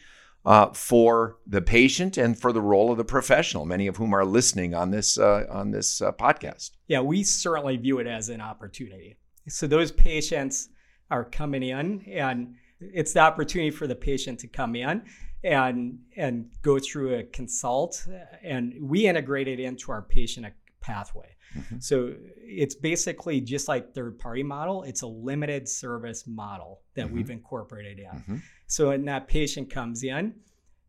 uh, 0.46 0.72
for 0.72 1.36
the 1.46 1.60
patient 1.60 2.16
and 2.16 2.40
for 2.40 2.52
the 2.52 2.62
role 2.62 2.90
of 2.90 2.96
the 2.96 3.04
professional? 3.04 3.66
Many 3.66 3.88
of 3.88 3.96
whom 3.96 4.14
are 4.14 4.24
listening 4.24 4.74
on 4.74 4.92
this 4.92 5.18
uh, 5.18 5.44
on 5.50 5.72
this 5.72 6.00
uh, 6.00 6.12
podcast. 6.12 6.70
Yeah, 6.86 7.00
we 7.00 7.24
certainly 7.24 7.76
view 7.76 7.98
it 7.98 8.06
as 8.06 8.28
an 8.30 8.40
opportunity. 8.40 9.16
So 9.48 9.66
those 9.66 9.92
patients 9.92 10.70
are 11.10 11.24
coming 11.24 11.62
in, 11.62 12.04
and 12.10 12.54
it's 12.80 13.12
the 13.12 13.20
opportunity 13.20 13.70
for 13.70 13.86
the 13.86 13.94
patient 13.94 14.38
to 14.40 14.48
come 14.48 14.76
in 14.76 15.02
and 15.44 15.98
and 16.16 16.48
go 16.62 16.78
through 16.78 17.16
a 17.16 17.24
consult, 17.24 18.06
and 18.42 18.74
we 18.80 19.06
integrate 19.06 19.48
it 19.48 19.60
into 19.60 19.92
our 19.92 20.02
patient 20.02 20.46
pathway. 20.80 21.35
Mhm. 21.56 21.82
So 21.82 22.14
it's 22.38 22.74
basically 22.74 23.40
just 23.40 23.68
like 23.68 23.94
third 23.94 24.18
party 24.18 24.42
model. 24.42 24.82
It's 24.84 25.02
a 25.02 25.06
limited 25.06 25.68
service 25.68 26.26
model 26.26 26.82
that 26.94 27.08
Mhm. 27.08 27.12
we've 27.12 27.30
incorporated 27.30 27.98
in. 27.98 28.06
Mhm. 28.36 28.42
So 28.66 28.88
when 28.88 29.04
that 29.06 29.28
patient 29.28 29.70
comes 29.70 30.02
in, 30.02 30.34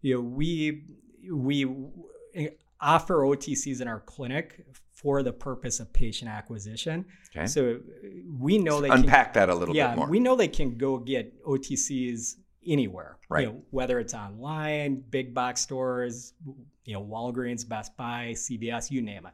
you 0.02 0.16
know, 0.16 0.22
we 0.22 0.84
we 1.32 1.66
offer 2.80 3.24
OTCs 3.26 3.82
in 3.82 3.88
our 3.88 4.00
clinic 4.00 4.66
for 4.94 5.24
the 5.24 5.34
purpose 5.34 5.80
of 5.80 5.92
patient 5.94 6.30
acquisition. 6.30 7.06
Okay. 7.36 7.48
So 7.48 7.80
we 8.40 8.58
know 8.58 8.80
they 8.82 8.90
can, 8.90 9.00
Unpack 9.00 9.34
that 9.34 9.50
a 9.50 9.56
little 9.56 9.76
yeah, 9.76 9.90
bit 9.90 9.98
more. 9.98 10.10
we 10.10 10.20
know 10.20 10.36
they 10.36 10.48
can 10.48 10.78
go 10.78 10.98
get 11.00 11.34
OTCs 11.44 12.36
anywhere, 12.66 13.18
Right. 13.30 13.42
You 13.48 13.54
know, 13.54 13.62
whether 13.72 14.00
it's 14.00 14.14
online, 14.14 15.04
big 15.10 15.34
box 15.34 15.62
stores, 15.62 16.34
you 16.86 16.94
know, 16.94 17.04
Walgreens, 17.04 17.68
Best 17.68 17.96
Buy, 17.98 18.34
CVS, 18.34 18.92
you 18.92 19.02
name 19.02 19.26
it. 19.26 19.34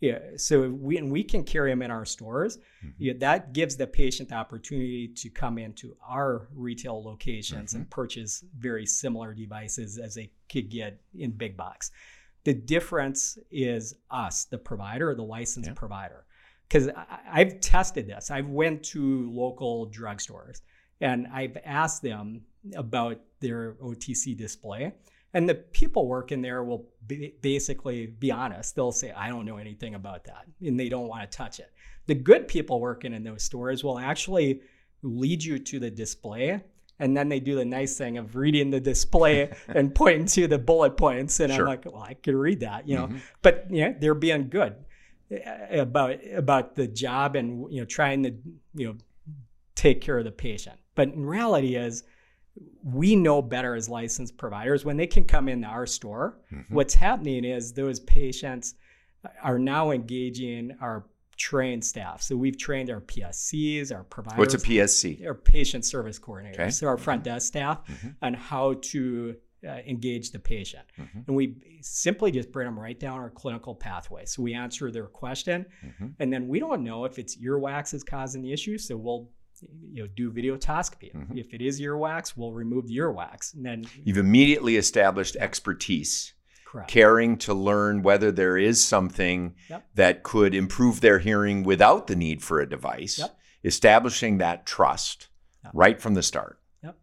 Yeah, 0.00 0.18
so 0.36 0.70
we 0.70 0.96
and 0.96 1.10
we 1.10 1.24
can 1.24 1.42
carry 1.42 1.70
them 1.72 1.82
in 1.82 1.90
our 1.90 2.04
stores. 2.04 2.58
Mhm. 2.84 2.94
Yeah, 2.98 3.12
that 3.18 3.52
gives 3.52 3.76
the 3.76 3.86
patient 3.86 4.28
the 4.28 4.36
opportunity 4.36 5.08
to 5.08 5.28
come 5.30 5.58
into 5.58 5.96
our 6.06 6.48
retail 6.54 7.02
locations 7.02 7.70
Mm-hmm. 7.72 7.76
and 7.82 7.90
purchase 7.90 8.44
very 8.56 8.86
similar 8.86 9.34
devices 9.34 9.98
as 9.98 10.14
they 10.14 10.30
could 10.52 10.70
get 10.70 11.00
in 11.14 11.32
big 11.32 11.56
box. 11.56 11.90
The 12.44 12.54
difference 12.54 13.38
is 13.50 13.96
us, 14.10 14.44
the 14.44 14.58
provider, 14.58 15.14
the 15.14 15.24
licensed 15.24 15.68
Yeah. 15.70 15.74
provider. 15.74 16.24
Because 16.68 16.90
I've 17.26 17.60
tested 17.60 18.06
this. 18.06 18.30
I've 18.30 18.48
went 18.48 18.82
to 18.84 19.30
local 19.32 19.90
drugstores 19.90 20.60
and 21.00 21.26
I've 21.28 21.56
asked 21.64 22.02
them 22.02 22.42
about 22.74 23.20
their 23.40 23.74
OTC 23.82 24.34
display. 24.36 24.92
And 25.34 25.48
the 25.48 25.54
people 25.54 26.06
working 26.06 26.40
there 26.42 26.64
will 26.64 26.86
ba- 27.06 27.30
basically 27.42 28.06
be 28.06 28.30
honest. 28.30 28.74
They'll 28.74 28.92
say, 28.92 29.12
I 29.12 29.28
don't 29.28 29.44
know 29.44 29.58
anything 29.58 29.94
about 29.94 30.24
that. 30.24 30.46
And 30.62 30.78
they 30.80 30.88
don't 30.88 31.08
want 31.08 31.30
to 31.30 31.36
touch 31.36 31.60
it. 31.60 31.70
The 32.06 32.14
good 32.14 32.48
people 32.48 32.80
working 32.80 33.12
in 33.12 33.22
those 33.24 33.42
stores 33.42 33.84
will 33.84 33.98
actually 33.98 34.62
lead 35.02 35.44
you 35.44 35.58
to 35.58 35.78
the 35.78 35.90
display. 35.90 36.62
And 36.98 37.16
then 37.16 37.28
they 37.28 37.38
do 37.40 37.54
the 37.54 37.64
nice 37.64 37.96
thing 37.96 38.16
of 38.18 38.34
reading 38.36 38.70
the 38.70 38.80
display 38.80 39.52
and 39.68 39.94
pointing 39.94 40.26
to 40.26 40.48
the 40.48 40.58
bullet 40.58 40.96
points. 40.96 41.38
And 41.40 41.52
Sure. 41.52 41.64
I'm 41.64 41.68
like, 41.68 41.84
well, 41.84 42.02
I 42.02 42.14
could 42.14 42.34
read 42.34 42.60
that, 42.60 42.88
you 42.88 42.96
know. 42.96 43.08
Mhm. 43.08 43.20
But 43.42 43.66
yeah, 43.70 43.92
they're 44.00 44.14
being 44.14 44.48
good 44.48 44.74
uh, 45.30 45.66
about 45.70 46.16
about 46.34 46.74
the 46.74 46.88
job 46.88 47.36
and 47.36 47.70
you 47.70 47.80
know 47.80 47.84
trying 47.84 48.22
to 48.22 48.34
you 48.74 48.86
know 48.88 48.96
take 49.74 50.00
care 50.00 50.18
of 50.18 50.24
the 50.24 50.32
patient. 50.32 50.80
But 50.94 51.08
in 51.08 51.24
reality 51.24 51.76
is 51.76 52.02
we 52.82 53.14
know 53.16 53.42
better 53.42 53.74
as 53.74 53.88
licensed 53.88 54.36
providers 54.36 54.84
when 54.84 54.96
they 54.96 55.06
can 55.06 55.24
come 55.24 55.48
into 55.48 55.66
our 55.68 55.86
store. 55.86 56.38
Mhm. 56.52 56.70
What's 56.70 56.94
happening 56.94 57.44
is 57.44 57.72
those 57.72 58.00
patients 58.00 58.74
are 59.42 59.58
now 59.58 59.90
engaging 59.90 60.72
our 60.80 61.04
trained 61.36 61.84
staff. 61.84 62.20
So 62.22 62.36
we've 62.36 62.58
trained 62.58 62.90
our 62.90 63.00
PSCs, 63.00 63.92
our 63.92 64.02
providers, 64.04 64.38
What's 64.38 64.54
a 64.54 64.58
PSC? 64.58 65.24
our 65.26 65.34
patient 65.34 65.84
service 65.84 66.18
coordinators, 66.18 66.54
Okay. 66.54 66.70
so 66.70 66.86
our 66.88 66.96
front 66.98 67.22
desk 67.24 67.46
staff, 67.46 67.86
Mhm. 67.86 68.14
on 68.22 68.34
how 68.34 68.74
to 68.74 69.36
uh, 69.66 69.80
engage 69.88 70.30
the 70.30 70.38
patient. 70.38 70.84
Mhm. 70.96 71.26
And 71.26 71.34
we 71.36 71.56
simply 71.80 72.30
just 72.30 72.52
bring 72.52 72.66
them 72.66 72.78
right 72.78 72.98
down 72.98 73.18
our 73.18 73.28
clinical 73.28 73.74
pathway. 73.74 74.24
So 74.24 74.40
we 74.40 74.54
answer 74.54 74.92
their 74.92 75.06
question, 75.08 75.66
Mhm. 75.84 76.14
and 76.20 76.32
then 76.32 76.46
we 76.46 76.60
don't 76.60 76.84
know 76.84 77.04
if 77.06 77.18
it's 77.18 77.36
earwax 77.38 77.92
is 77.92 78.04
causing 78.04 78.40
the 78.40 78.52
issue. 78.52 78.78
So 78.78 78.96
we'll 78.96 79.28
you 79.92 80.02
know 80.02 80.08
do 80.08 80.30
videotoscopy. 80.30 81.12
Mhm. 81.14 81.36
If 81.38 81.52
it 81.54 81.60
is 81.62 81.80
earwax, 81.80 82.36
we'll 82.36 82.52
remove 82.52 82.86
the 82.88 82.96
earwax, 82.96 83.54
and 83.54 83.64
then 83.64 83.84
You've 84.04 84.18
immediately 84.18 84.76
established 84.76 85.36
expertise, 85.36 86.32
correct. 86.64 86.90
caring 86.90 87.36
to 87.38 87.54
learn 87.54 88.02
whether 88.02 88.30
there 88.32 88.56
is 88.56 88.84
something 88.84 89.54
Yep. 89.70 89.84
that 89.94 90.22
could 90.22 90.54
improve 90.54 91.00
their 91.00 91.18
hearing 91.18 91.62
without 91.62 92.06
the 92.06 92.16
need 92.16 92.42
for 92.42 92.60
a 92.60 92.68
device, 92.68 93.18
Yep. 93.18 93.38
establishing 93.64 94.38
that 94.38 94.66
trust 94.66 95.28
Yep. 95.64 95.72
right 95.74 96.00
from 96.00 96.14
the 96.14 96.22
start. 96.22 96.60
Yep 96.82 96.96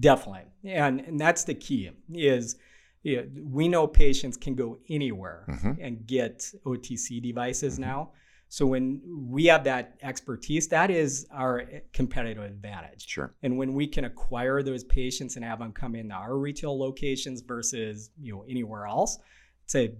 definitely, 0.00 0.42
and 0.64 1.00
and 1.00 1.18
that's 1.18 1.44
the 1.44 1.54
key. 1.54 1.90
Is 2.12 2.56
you 3.04 3.16
know, 3.16 3.28
we 3.44 3.68
know 3.68 3.86
patients 3.86 4.36
can 4.36 4.54
go 4.54 4.78
anywhere 4.90 5.46
Mhm. 5.48 5.78
and 5.80 6.06
get 6.06 6.52
OTC 6.66 7.20
devices 7.20 7.76
Mhm. 7.76 7.82
now. 7.82 8.12
So 8.50 8.66
when 8.66 9.02
we 9.28 9.44
have 9.46 9.64
that 9.64 9.98
expertise, 10.02 10.68
that 10.68 10.90
is 10.90 11.26
our 11.30 11.64
competitive 11.92 12.42
advantage. 12.42 13.06
Sure. 13.06 13.34
And 13.42 13.58
when 13.58 13.74
we 13.74 13.86
can 13.86 14.04
acquire 14.04 14.62
those 14.62 14.84
patients 14.84 15.36
and 15.36 15.44
have 15.44 15.58
them 15.58 15.72
come 15.72 15.94
into 15.94 16.14
our 16.14 16.36
retail 16.36 16.78
locations 16.78 17.42
versus 17.42 18.10
you 18.20 18.32
know 18.32 18.44
anywhere 18.48 18.86
else, 18.86 19.18
it's 19.64 19.74
a 19.74 19.94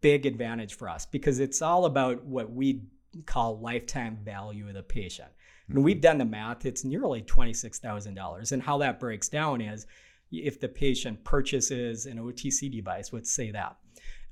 big 0.00 0.26
advantage 0.26 0.74
for 0.74 0.88
us 0.88 1.06
because 1.06 1.38
it's 1.38 1.62
all 1.62 1.84
about 1.84 2.24
what 2.24 2.50
we 2.50 2.82
call 3.24 3.60
lifetime 3.60 4.18
value 4.24 4.68
of 4.68 4.74
the 4.74 4.82
patient. 4.82 5.28
And 5.68 5.84
we've 5.84 6.00
done 6.00 6.18
the 6.18 6.24
math, 6.24 6.66
it's 6.66 6.84
nearly 6.84 7.22
$26,000. 7.22 8.52
And 8.52 8.62
how 8.62 8.78
that 8.78 8.98
breaks 8.98 9.28
down 9.28 9.60
is 9.60 9.86
if 10.30 10.60
the 10.60 10.68
patient 10.68 11.22
purchases 11.24 12.06
an 12.06 12.18
OTC 12.18 12.70
device, 12.70 13.12
let's 13.12 13.30
say 13.30 13.50
that, 13.52 13.76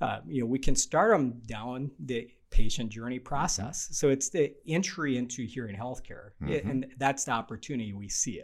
uh, 0.01 0.19
you 0.27 0.41
know, 0.41 0.47
we 0.47 0.59
can 0.59 0.75
start 0.75 1.11
them 1.11 1.41
down 1.45 1.91
the 1.99 2.27
patient 2.51 2.89
journey 2.91 3.17
process. 3.19 3.89
So 3.91 4.09
it's 4.09 4.29
the 4.29 4.53
entry 4.67 5.17
into 5.17 5.45
hearing 5.45 5.75
healthcare, 5.75 6.31
Mhm. 6.41 6.69
and 6.69 6.85
that's 6.97 7.23
the 7.23 7.31
opportunity 7.31 7.93
we 7.93 8.09
see. 8.09 8.41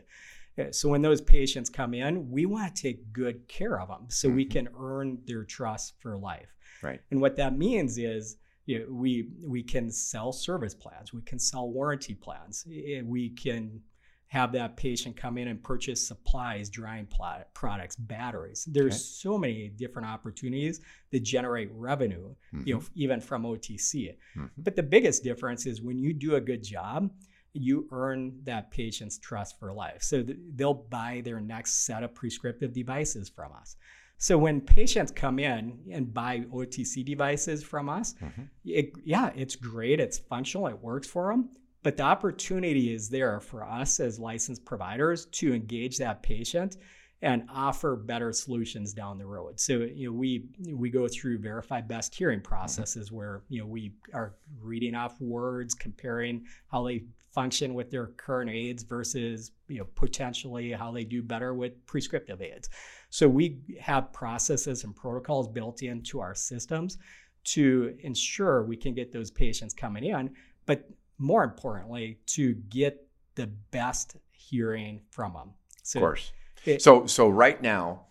Uh, 0.58 0.72
So 0.72 0.90
when 0.90 1.04
those 1.04 1.22
patients 1.22 1.70
come 1.70 1.94
in, 1.94 2.32
we 2.32 2.48
want 2.48 2.76
to 2.76 2.82
take 2.82 3.14
good 3.14 3.48
care 3.48 3.80
of 3.80 3.90
them 3.90 4.10
so 4.10 4.28
we 4.30 4.46
Mhm. 4.46 4.52
can 4.52 4.70
earn 4.76 5.22
their 5.26 5.44
trust 5.44 6.00
for 6.00 6.18
life. 6.18 6.56
Right. 6.82 7.00
And 7.12 7.22
what 7.22 7.36
that 7.36 7.56
means 7.58 7.98
is 8.00 8.38
you 8.66 8.80
know, 8.80 8.92
we 8.92 9.30
we 9.42 9.64
can 9.64 9.90
sell 9.90 10.34
service 10.34 10.76
plans, 10.76 11.14
we 11.14 11.22
can 11.22 11.40
sell 11.40 11.70
warranty 11.72 12.14
plans, 12.16 12.66
we 12.68 13.30
can 13.30 13.82
have 14.28 14.52
that 14.52 14.76
patient 14.76 15.16
come 15.16 15.38
in 15.38 15.48
and 15.48 15.64
purchase 15.64 16.06
supplies, 16.06 16.70
drying 16.70 17.06
pla- 17.06 17.44
products, 17.54 17.96
batteries. 17.96 18.66
There's 18.70 18.94
Okay. 18.94 18.98
so 18.98 19.38
many 19.38 19.70
different 19.70 20.08
opportunities 20.08 20.82
that 21.12 21.22
generate 21.24 21.70
revenue, 21.72 22.36
you 22.66 22.76
know, 22.76 22.84
even 22.96 23.22
from 23.22 23.46
OTC. 23.46 24.18
Mhm. 24.36 24.50
But 24.58 24.76
the 24.76 24.84
biggest 24.84 25.24
difference 25.24 25.66
is 25.66 25.82
when 25.82 25.98
you 25.98 26.14
do 26.14 26.36
a 26.36 26.42
good 26.42 26.62
job, 26.64 27.10
you 27.54 27.88
earn 27.92 28.44
that 28.44 28.70
patient's 28.70 29.18
trust 29.18 29.58
for 29.58 29.74
life. 29.74 30.04
So 30.04 30.22
th- 30.22 30.38
they'll 30.56 30.74
buy 30.74 31.22
their 31.24 31.40
next 31.40 31.86
set 31.86 32.04
of 32.04 32.14
prescriptive 32.14 32.74
devices 32.74 33.30
from 33.30 33.54
us. 33.54 33.78
So 34.20 34.38
when 34.38 34.62
patients 34.62 35.12
come 35.12 35.40
in 35.40 35.80
and 35.92 36.14
buy 36.14 36.42
OTC 36.52 37.04
devices 37.04 37.64
from 37.64 37.88
us, 37.88 38.14
Mhm. 38.16 38.50
it, 38.66 38.92
yeah, 39.06 39.32
it's 39.36 39.56
great, 39.56 40.00
it's 40.00 40.18
functional, 40.18 40.68
it 40.68 40.80
works 40.82 41.08
for 41.08 41.32
them. 41.32 41.50
But 41.88 41.96
the 41.96 42.04
opportunity 42.04 42.94
is 42.94 43.08
there 43.08 43.40
for 43.40 43.64
us 43.64 44.02
as 44.02 44.20
licensed 44.20 44.66
providers 44.66 45.26
to 45.28 45.54
engage 45.54 45.98
that 46.00 46.22
patient 46.22 46.76
and 47.22 47.46
offer 47.50 47.96
better 47.96 48.34
solutions 48.34 48.92
down 48.92 49.18
the 49.18 49.26
road. 49.26 49.58
So 49.58 49.88
you 49.96 50.08
know 50.08 50.12
we 50.12 50.50
we 50.74 50.90
go 50.90 51.08
through 51.08 51.38
verified 51.38 51.88
best 51.88 52.14
hearing 52.14 52.42
processes 52.42 53.10
where 53.10 53.44
you 53.48 53.62
know 53.62 53.66
we 53.66 53.94
are 54.14 54.36
reading 54.60 54.96
off 54.96 55.22
words, 55.22 55.74
comparing 55.74 56.46
how 56.70 56.86
they 56.86 57.06
function 57.32 57.74
with 57.74 57.90
their 57.90 58.08
current 58.08 58.52
aids 58.52 58.84
versus 58.84 59.52
you 59.70 59.78
know 59.80 59.88
potentially 59.96 60.74
how 60.74 60.92
they 60.92 61.06
do 61.06 61.24
better 61.24 61.54
with 61.54 61.86
prescriptive 61.86 62.42
aids. 62.42 62.70
So 63.12 63.30
we 63.30 63.62
have 63.80 64.12
processes 64.12 64.84
and 64.84 64.94
protocols 64.94 65.48
built 65.48 65.84
into 65.84 66.20
our 66.20 66.36
systems 66.36 66.98
to 67.46 67.96
ensure 68.02 68.66
we 68.66 68.76
can 68.76 68.94
get 68.94 69.14
those 69.14 69.32
patients 69.32 69.74
coming 69.74 70.04
in, 70.04 70.36
but 70.66 70.86
more 71.18 71.44
importantly, 71.44 72.20
to 72.28 72.54
get 72.70 73.08
the 73.36 73.48
best 73.72 74.18
hearing 74.32 75.02
from 75.12 75.34
them. 75.34 75.50
So 75.84 76.00
Of 76.00 76.02
course. 76.02 76.34
it- 76.66 76.82
So 76.82 77.06
so 77.06 77.30
right 77.30 77.62
now, 77.62 78.06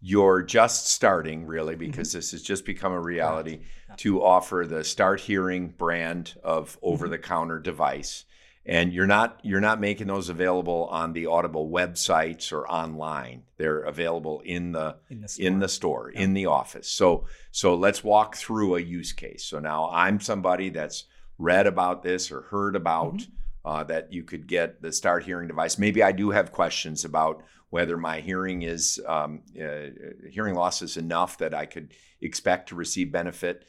you're 0.00 0.42
just 0.42 0.88
starting 0.88 1.46
really 1.46 1.76
because 1.76 2.08
mm-hmm. 2.10 2.18
this 2.18 2.32
has 2.32 2.42
just 2.42 2.66
become 2.66 2.92
a 2.92 3.00
reality 3.00 3.60
to 3.96 4.22
offer 4.22 4.66
the 4.68 4.84
Start 4.84 5.20
Hearing 5.20 5.68
brand 5.68 6.34
of 6.44 6.72
mm-hmm. 6.72 6.86
over-the-counter 6.92 7.60
device. 7.60 8.26
And 8.66 8.92
you're 8.92 9.06
not 9.06 9.40
you're 9.42 9.60
not 9.60 9.80
making 9.80 10.06
those 10.06 10.28
available 10.30 10.86
on 10.90 11.12
the 11.12 11.24
Audibel 11.24 11.70
websites 11.70 12.50
or 12.52 12.66
online. 12.66 13.42
They're 13.58 13.80
available 13.80 14.40
in 14.44 14.72
the 14.72 14.96
in 15.10 15.20
the 15.20 15.28
store. 15.28 15.46
in 15.46 15.58
the 15.58 15.68
store, 15.68 16.10
in 16.10 16.34
the 16.34 16.46
office. 16.46 16.88
So 16.88 17.26
so 17.50 17.74
let's 17.74 18.02
walk 18.02 18.36
through 18.36 18.76
a 18.76 18.80
use 18.80 19.12
case. 19.12 19.44
So 19.44 19.58
now 19.58 19.90
I'm 19.90 20.18
somebody 20.18 20.70
that's 20.70 21.04
read 21.38 21.66
about 21.66 22.02
this 22.02 22.30
or 22.30 22.42
heard 22.42 22.76
about 22.76 23.26
uh, 23.64 23.82
that 23.84 24.12
you 24.12 24.22
could 24.22 24.46
get 24.46 24.82
the 24.82 24.92
Start 24.92 25.24
Hearing 25.24 25.48
device. 25.48 25.78
Maybe 25.78 26.02
I 26.02 26.12
do 26.12 26.30
have 26.30 26.52
questions 26.52 27.04
about 27.04 27.42
whether 27.70 27.96
my 27.96 28.20
hearing 28.20 28.62
is 28.62 29.00
um, 29.06 29.42
uh, 29.60 29.86
hearing 30.30 30.54
loss 30.54 30.82
is 30.82 30.96
enough 30.96 31.38
that 31.38 31.54
I 31.54 31.66
could 31.66 31.92
expect 32.20 32.68
to 32.68 32.74
receive 32.74 33.10
benefit 33.10 33.64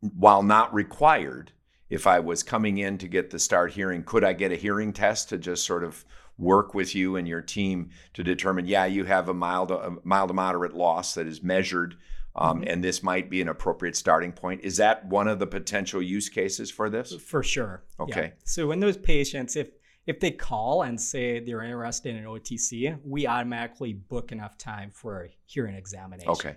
while 0.00 0.42
not 0.42 0.74
required. 0.74 1.52
If 1.90 2.06
I 2.06 2.20
was 2.20 2.42
coming 2.42 2.78
in 2.78 2.98
to 2.98 3.08
get 3.08 3.30
the 3.30 3.38
Start 3.38 3.72
Hearing, 3.72 4.02
could 4.02 4.24
I 4.24 4.32
get 4.32 4.52
a 4.52 4.56
hearing 4.56 4.92
test 4.92 5.28
to 5.28 5.38
just 5.38 5.64
sort 5.64 5.84
of 5.84 6.04
work 6.36 6.74
with 6.74 6.94
you 6.94 7.16
and 7.16 7.26
your 7.26 7.40
team 7.40 7.90
to 8.14 8.22
determine, 8.22 8.66
yeah, 8.66 8.86
you 8.86 9.04
have 9.04 9.28
a 9.28 9.34
mild, 9.34 9.70
a 9.70 9.96
mild 10.04 10.28
to 10.28 10.34
moderate 10.34 10.74
loss 10.74 11.14
that 11.14 11.26
is 11.26 11.42
measured, 11.42 11.96
um, 12.34 12.64
and 12.66 12.82
this 12.82 13.02
might 13.02 13.30
be 13.30 13.40
an 13.40 13.48
appropriate 13.48 13.96
starting 13.96 14.32
point. 14.32 14.60
Is 14.62 14.76
that 14.76 15.04
one 15.06 15.28
of 15.28 15.38
the 15.38 15.46
potential 15.46 16.00
use 16.00 16.28
cases 16.28 16.70
for 16.70 16.88
this? 16.88 17.12
For 17.14 17.42
sure. 17.42 17.82
Yeah. 17.98 18.04
Okay. 18.04 18.32
So 18.44 18.66
when 18.66 18.80
those 18.80 18.96
patients, 18.96 19.56
if 19.56 19.70
if 20.06 20.20
they 20.20 20.30
call 20.30 20.82
and 20.82 20.98
say 20.98 21.38
they're 21.38 21.62
interested 21.62 22.16
in 22.16 22.24
OTC, 22.24 22.98
we 23.04 23.26
automatically 23.26 23.92
book 23.92 24.32
enough 24.32 24.56
time 24.56 24.90
for 24.90 25.24
a 25.24 25.28
hearing 25.44 25.74
examination. 25.74 26.30
Okay. 26.30 26.56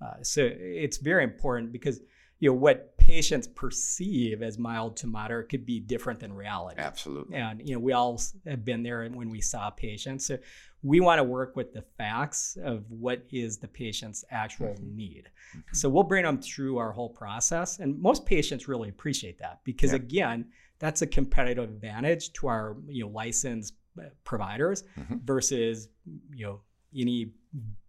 Uh, 0.00 0.14
so 0.22 0.48
it's 0.50 0.96
very 0.96 1.22
important 1.22 1.72
because 1.72 2.00
you 2.38 2.50
know 2.50 2.54
what 2.54 2.96
patients 2.98 3.46
perceive 3.46 4.42
as 4.42 4.58
mild 4.58 4.96
to 4.96 5.06
moderate 5.06 5.48
could 5.48 5.64
be 5.64 5.80
different 5.80 6.20
than 6.20 6.32
reality. 6.32 6.80
Absolutely. 6.80 7.36
And 7.36 7.66
you 7.66 7.74
know 7.74 7.80
we 7.80 7.92
all 7.92 8.20
have 8.46 8.64
been 8.64 8.82
there 8.82 9.06
when 9.08 9.30
we 9.30 9.40
saw 9.40 9.70
patients. 9.70 10.26
So 10.26 10.38
we 10.82 11.00
want 11.00 11.18
to 11.18 11.24
work 11.24 11.56
with 11.56 11.72
the 11.72 11.82
facts 11.98 12.56
of 12.62 12.84
what 12.90 13.22
is 13.30 13.58
the 13.58 13.68
patient's 13.68 14.24
actual 14.30 14.68
Mm-hmm. 14.68 14.96
need. 14.96 15.30
So 15.72 15.88
we'll 15.88 16.02
bring 16.04 16.24
them 16.24 16.40
through 16.40 16.76
our 16.78 16.92
whole 16.92 17.08
process, 17.08 17.78
and 17.78 17.98
most 18.00 18.26
patients 18.26 18.68
really 18.68 18.88
appreciate 18.90 19.38
that 19.38 19.60
because 19.64 19.90
Yeah. 19.92 19.96
again, 19.96 20.46
that's 20.78 21.00
a 21.02 21.06
competitive 21.06 21.64
advantage 21.64 22.32
to 22.34 22.46
our 22.48 22.76
you 22.88 23.04
know 23.04 23.10
licensed 23.10 23.74
uh, 23.98 24.02
providers 24.24 24.84
Mhm. 24.98 25.22
versus 25.24 25.88
you 26.34 26.44
know 26.46 26.60
any 26.94 27.32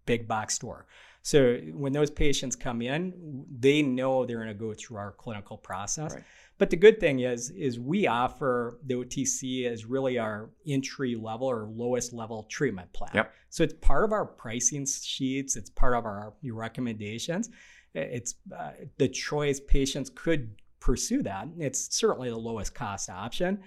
big 0.06 0.28
box 0.28 0.54
store. 0.56 0.86
So 1.22 1.58
when 1.74 1.92
those 1.92 2.10
patients 2.10 2.56
come 2.56 2.82
in, 2.82 3.46
they 3.60 3.82
know 3.82 4.26
they're 4.26 4.38
going 4.38 4.48
to 4.48 4.54
go 4.54 4.74
through 4.74 4.98
our 4.98 5.12
clinical 5.12 5.58
process. 5.58 6.14
Right. 6.14 6.24
But 6.58 6.72
the 6.72 6.76
good 6.76 7.00
thing 7.00 7.20
is, 7.20 7.52
is 7.52 7.80
we 7.80 8.08
offer 8.08 8.80
the 8.86 8.96
OTC 8.96 9.66
as 9.72 9.86
really 9.86 10.18
our 10.18 10.50
entry 10.66 11.16
level 11.16 11.48
or 11.48 11.66
lowest 11.66 12.14
level 12.14 12.44
treatment 12.50 12.92
plan. 12.94 13.12
Yep. 13.14 13.34
So 13.50 13.64
it's 13.64 13.76
part 13.76 14.04
of 14.04 14.12
our 14.12 14.26
pricing 14.26 14.86
sheets. 14.86 15.56
It's 15.56 15.70
part 15.70 15.94
of 15.94 16.06
our 16.06 16.34
recommendations. 16.44 17.50
It's 17.94 18.36
uh, 18.58 18.72
the 18.98 19.08
choice 19.08 19.60
patients 19.60 20.12
could 20.14 20.56
pursue 20.80 21.22
that. 21.24 21.48
It's 21.60 21.96
certainly 21.96 22.30
the 22.30 22.38
lowest 22.38 22.74
cost 22.74 23.10
option. 23.10 23.60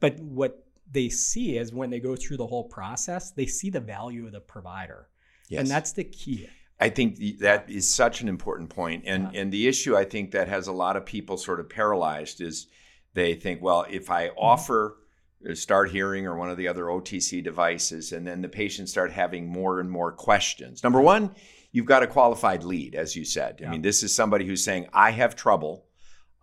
But 0.00 0.18
what 0.18 0.66
they 0.90 1.08
see 1.08 1.58
is 1.58 1.72
when 1.72 1.90
they 1.90 2.00
go 2.00 2.16
through 2.16 2.38
the 2.38 2.46
whole 2.46 2.64
process, 2.64 3.30
they 3.30 3.46
see 3.46 3.70
the 3.70 3.80
value 3.80 4.26
of 4.26 4.32
the 4.32 4.40
provider. 4.40 5.08
Yes. 5.48 5.60
And 5.60 5.70
that's 5.70 5.92
the 5.92 6.04
key. 6.04 6.48
I 6.80 6.88
think 6.88 7.38
that 7.38 7.70
is 7.70 7.88
such 7.88 8.22
an 8.22 8.28
important 8.28 8.70
point. 8.70 9.04
And 9.06 9.32
Yeah. 9.32 9.40
and 9.40 9.52
the 9.52 9.68
issue 9.68 9.96
I 9.96 10.04
think 10.04 10.32
that 10.32 10.48
has 10.48 10.66
a 10.66 10.72
lot 10.72 10.96
of 10.96 11.04
people 11.06 11.36
sort 11.36 11.60
of 11.60 11.68
paralyzed 11.68 12.40
is 12.40 12.66
they 13.14 13.34
think, 13.34 13.62
well, 13.62 13.86
if 13.90 14.10
I 14.10 14.28
offer 14.30 14.96
uh, 15.48 15.54
start 15.54 15.90
hearing 15.90 16.26
or 16.26 16.36
one 16.36 16.50
of 16.50 16.56
the 16.56 16.68
other 16.68 16.84
OTC 16.84 17.42
devices, 17.42 18.12
and 18.12 18.26
then 18.26 18.42
the 18.42 18.48
patients 18.48 18.90
start 18.90 19.12
having 19.12 19.48
more 19.48 19.80
and 19.80 19.90
more 19.90 20.12
questions. 20.12 20.82
Number 20.82 21.00
one, 21.00 21.34
you've 21.72 21.86
got 21.86 22.02
a 22.02 22.06
qualified 22.06 22.62
lead, 22.64 22.94
as 22.94 23.16
you 23.16 23.24
said. 23.24 23.60
I 23.66 23.70
mean, 23.70 23.82
this 23.82 24.02
is 24.02 24.14
somebody 24.14 24.46
who's 24.46 24.62
saying, 24.62 24.86
I 24.92 25.10
have 25.10 25.34
trouble. 25.34 25.86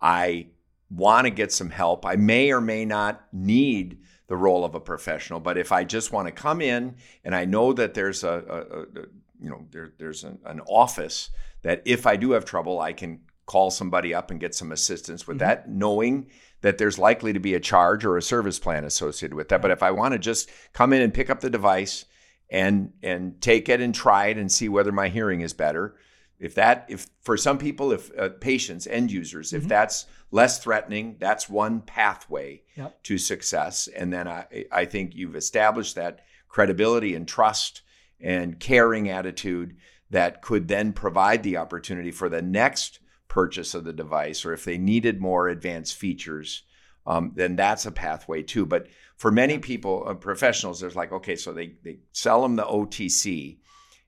I 0.00 0.48
want 0.90 1.26
to 1.26 1.30
get 1.30 1.52
some 1.52 1.70
help. 1.70 2.04
I 2.04 2.16
may 2.16 2.52
or 2.52 2.60
may 2.60 2.84
not 2.84 3.22
need 3.32 3.98
the 4.26 4.36
role 4.36 4.64
of 4.64 4.74
a 4.74 4.80
professional, 4.80 5.40
but 5.40 5.56
if 5.56 5.72
I 5.72 5.84
just 5.84 6.12
want 6.12 6.28
to 6.28 6.32
come 6.32 6.60
in 6.60 6.96
and 7.24 7.34
I 7.34 7.44
know 7.46 7.72
that 7.72 7.94
there's 7.94 8.22
a 8.22 9.06
you 9.40 9.50
know, 9.50 9.66
there, 9.70 9.92
there's 9.98 10.24
an, 10.24 10.38
an 10.44 10.60
office 10.66 11.30
that 11.62 11.82
if 11.84 12.06
I 12.06 12.16
do 12.16 12.32
have 12.32 12.44
trouble, 12.44 12.80
I 12.80 12.92
can 12.92 13.20
call 13.46 13.70
somebody 13.70 14.14
up 14.14 14.30
and 14.30 14.38
get 14.40 14.54
some 14.54 14.70
assistance 14.72 15.26
with 15.26 15.36
Mhm. 15.36 15.40
that, 15.40 15.68
knowing 15.68 16.30
that 16.60 16.78
there's 16.78 16.98
likely 16.98 17.32
to 17.32 17.40
be 17.40 17.54
a 17.54 17.60
charge 17.60 18.04
or 18.04 18.16
a 18.16 18.22
service 18.22 18.58
plan 18.58 18.84
associated 18.84 19.34
with 19.34 19.48
that. 19.48 19.62
But 19.62 19.70
if 19.70 19.82
I 19.82 19.90
want 19.90 20.12
to 20.12 20.18
just 20.18 20.50
come 20.72 20.92
in 20.92 21.02
and 21.02 21.12
pick 21.12 21.30
up 21.30 21.40
the 21.40 21.50
device 21.50 22.04
and 22.50 22.92
and 23.02 23.40
take 23.40 23.68
it 23.68 23.80
and 23.80 23.94
try 23.94 24.26
it 24.26 24.36
and 24.36 24.50
see 24.50 24.68
whether 24.68 24.92
my 24.92 25.08
hearing 25.08 25.40
is 25.40 25.52
better, 25.54 25.96
if 26.38 26.54
that 26.56 26.86
if 26.88 27.06
for 27.22 27.36
some 27.36 27.58
people, 27.58 27.92
if 27.92 28.10
uh, 28.18 28.28
patients, 28.40 28.86
end 28.86 29.10
users, 29.10 29.52
if 29.52 29.64
Mhm. 29.64 29.68
that's 29.68 30.06
less 30.30 30.58
threatening, 30.62 31.16
that's 31.18 31.48
one 31.48 31.80
pathway 31.80 32.62
Yep. 32.76 33.02
to 33.04 33.18
success. 33.18 33.88
And 33.88 34.12
then 34.12 34.28
I 34.28 34.46
I 34.70 34.84
think 34.84 35.14
you've 35.14 35.36
established 35.36 35.94
that 35.96 36.20
credibility 36.48 37.14
and 37.14 37.26
trust 37.26 37.82
and 38.20 38.60
caring 38.60 39.08
attitude 39.08 39.76
that 40.10 40.42
could 40.42 40.68
then 40.68 40.92
provide 40.92 41.42
the 41.42 41.56
opportunity 41.56 42.10
for 42.10 42.28
the 42.28 42.42
next 42.42 43.00
purchase 43.28 43.74
of 43.74 43.84
the 43.84 43.92
device, 43.92 44.44
or 44.44 44.52
if 44.52 44.64
they 44.64 44.76
needed 44.76 45.20
more 45.20 45.48
advanced 45.48 45.94
features, 45.94 46.64
um, 47.06 47.32
then 47.34 47.56
that's 47.56 47.86
a 47.86 47.92
pathway 47.92 48.42
too. 48.42 48.66
But 48.66 48.88
for 49.16 49.30
many 49.30 49.58
people, 49.58 50.04
uh, 50.06 50.14
professionals, 50.14 50.80
there's 50.80 50.96
like, 50.96 51.12
okay, 51.12 51.36
so 51.36 51.52
they, 51.52 51.74
they 51.84 52.00
sell 52.12 52.42
them 52.42 52.56
the 52.56 52.64
OTC 52.64 53.58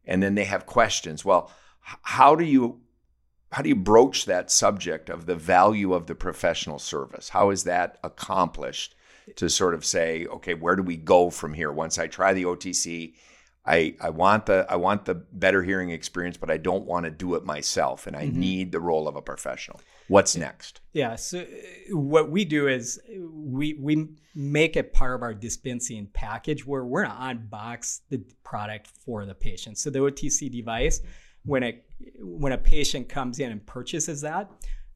and 0.04 0.22
then 0.22 0.34
they 0.34 0.44
have 0.44 0.66
questions. 0.66 1.24
Well, 1.24 1.50
how 1.80 2.34
do 2.34 2.44
you 2.44 2.80
how 3.52 3.60
do 3.60 3.68
you 3.68 3.76
broach 3.76 4.24
that 4.24 4.50
subject 4.50 5.10
of 5.10 5.26
the 5.26 5.34
value 5.34 5.92
of 5.92 6.06
the 6.06 6.14
professional 6.14 6.78
service? 6.78 7.28
How 7.28 7.50
is 7.50 7.64
that 7.64 7.98
accomplished 8.02 8.94
to 9.36 9.50
sort 9.50 9.74
of 9.74 9.84
say, 9.84 10.24
okay, 10.26 10.54
where 10.54 10.74
do 10.74 10.82
we 10.82 10.96
go 10.96 11.28
from 11.28 11.52
here? 11.52 11.70
Once 11.70 11.98
I 11.98 12.06
try 12.06 12.32
the 12.32 12.44
OTC, 12.44 13.12
I, 13.64 13.94
I 14.00 14.10
want 14.10 14.46
the 14.46 14.66
I 14.68 14.76
want 14.76 15.04
the 15.04 15.14
better 15.14 15.62
hearing 15.62 15.90
experience, 15.90 16.36
but 16.36 16.50
I 16.50 16.56
don't 16.56 16.84
want 16.84 17.04
to 17.04 17.10
do 17.10 17.34
it 17.36 17.44
myself, 17.44 18.06
and 18.08 18.16
I 18.16 18.26
Mhm. 18.26 18.34
need 18.34 18.72
the 18.72 18.80
role 18.80 19.06
of 19.06 19.14
a 19.14 19.22
professional. 19.22 19.80
What's 20.08 20.36
next? 20.36 20.80
Yeah. 20.92 21.14
So 21.14 21.46
what 21.90 22.28
we 22.30 22.44
do 22.44 22.66
is 22.66 23.00
we 23.32 23.74
we 23.74 24.08
make 24.34 24.76
it 24.76 24.92
part 24.92 25.14
of 25.14 25.22
our 25.22 25.32
dispensing 25.32 26.08
package 26.12 26.66
where 26.66 26.84
we're 26.84 27.04
gonna 27.06 27.34
unbox 27.38 28.00
the 28.10 28.18
product 28.42 28.88
for 28.88 29.24
the 29.26 29.34
patient. 29.34 29.78
So 29.78 29.90
the 29.90 30.00
OTC 30.00 30.48
device, 30.50 31.00
when 31.44 31.62
it 31.62 31.84
when 32.18 32.52
a 32.52 32.58
patient 32.58 33.08
comes 33.08 33.38
in 33.38 33.52
and 33.52 33.64
purchases 33.64 34.22
that, 34.22 34.50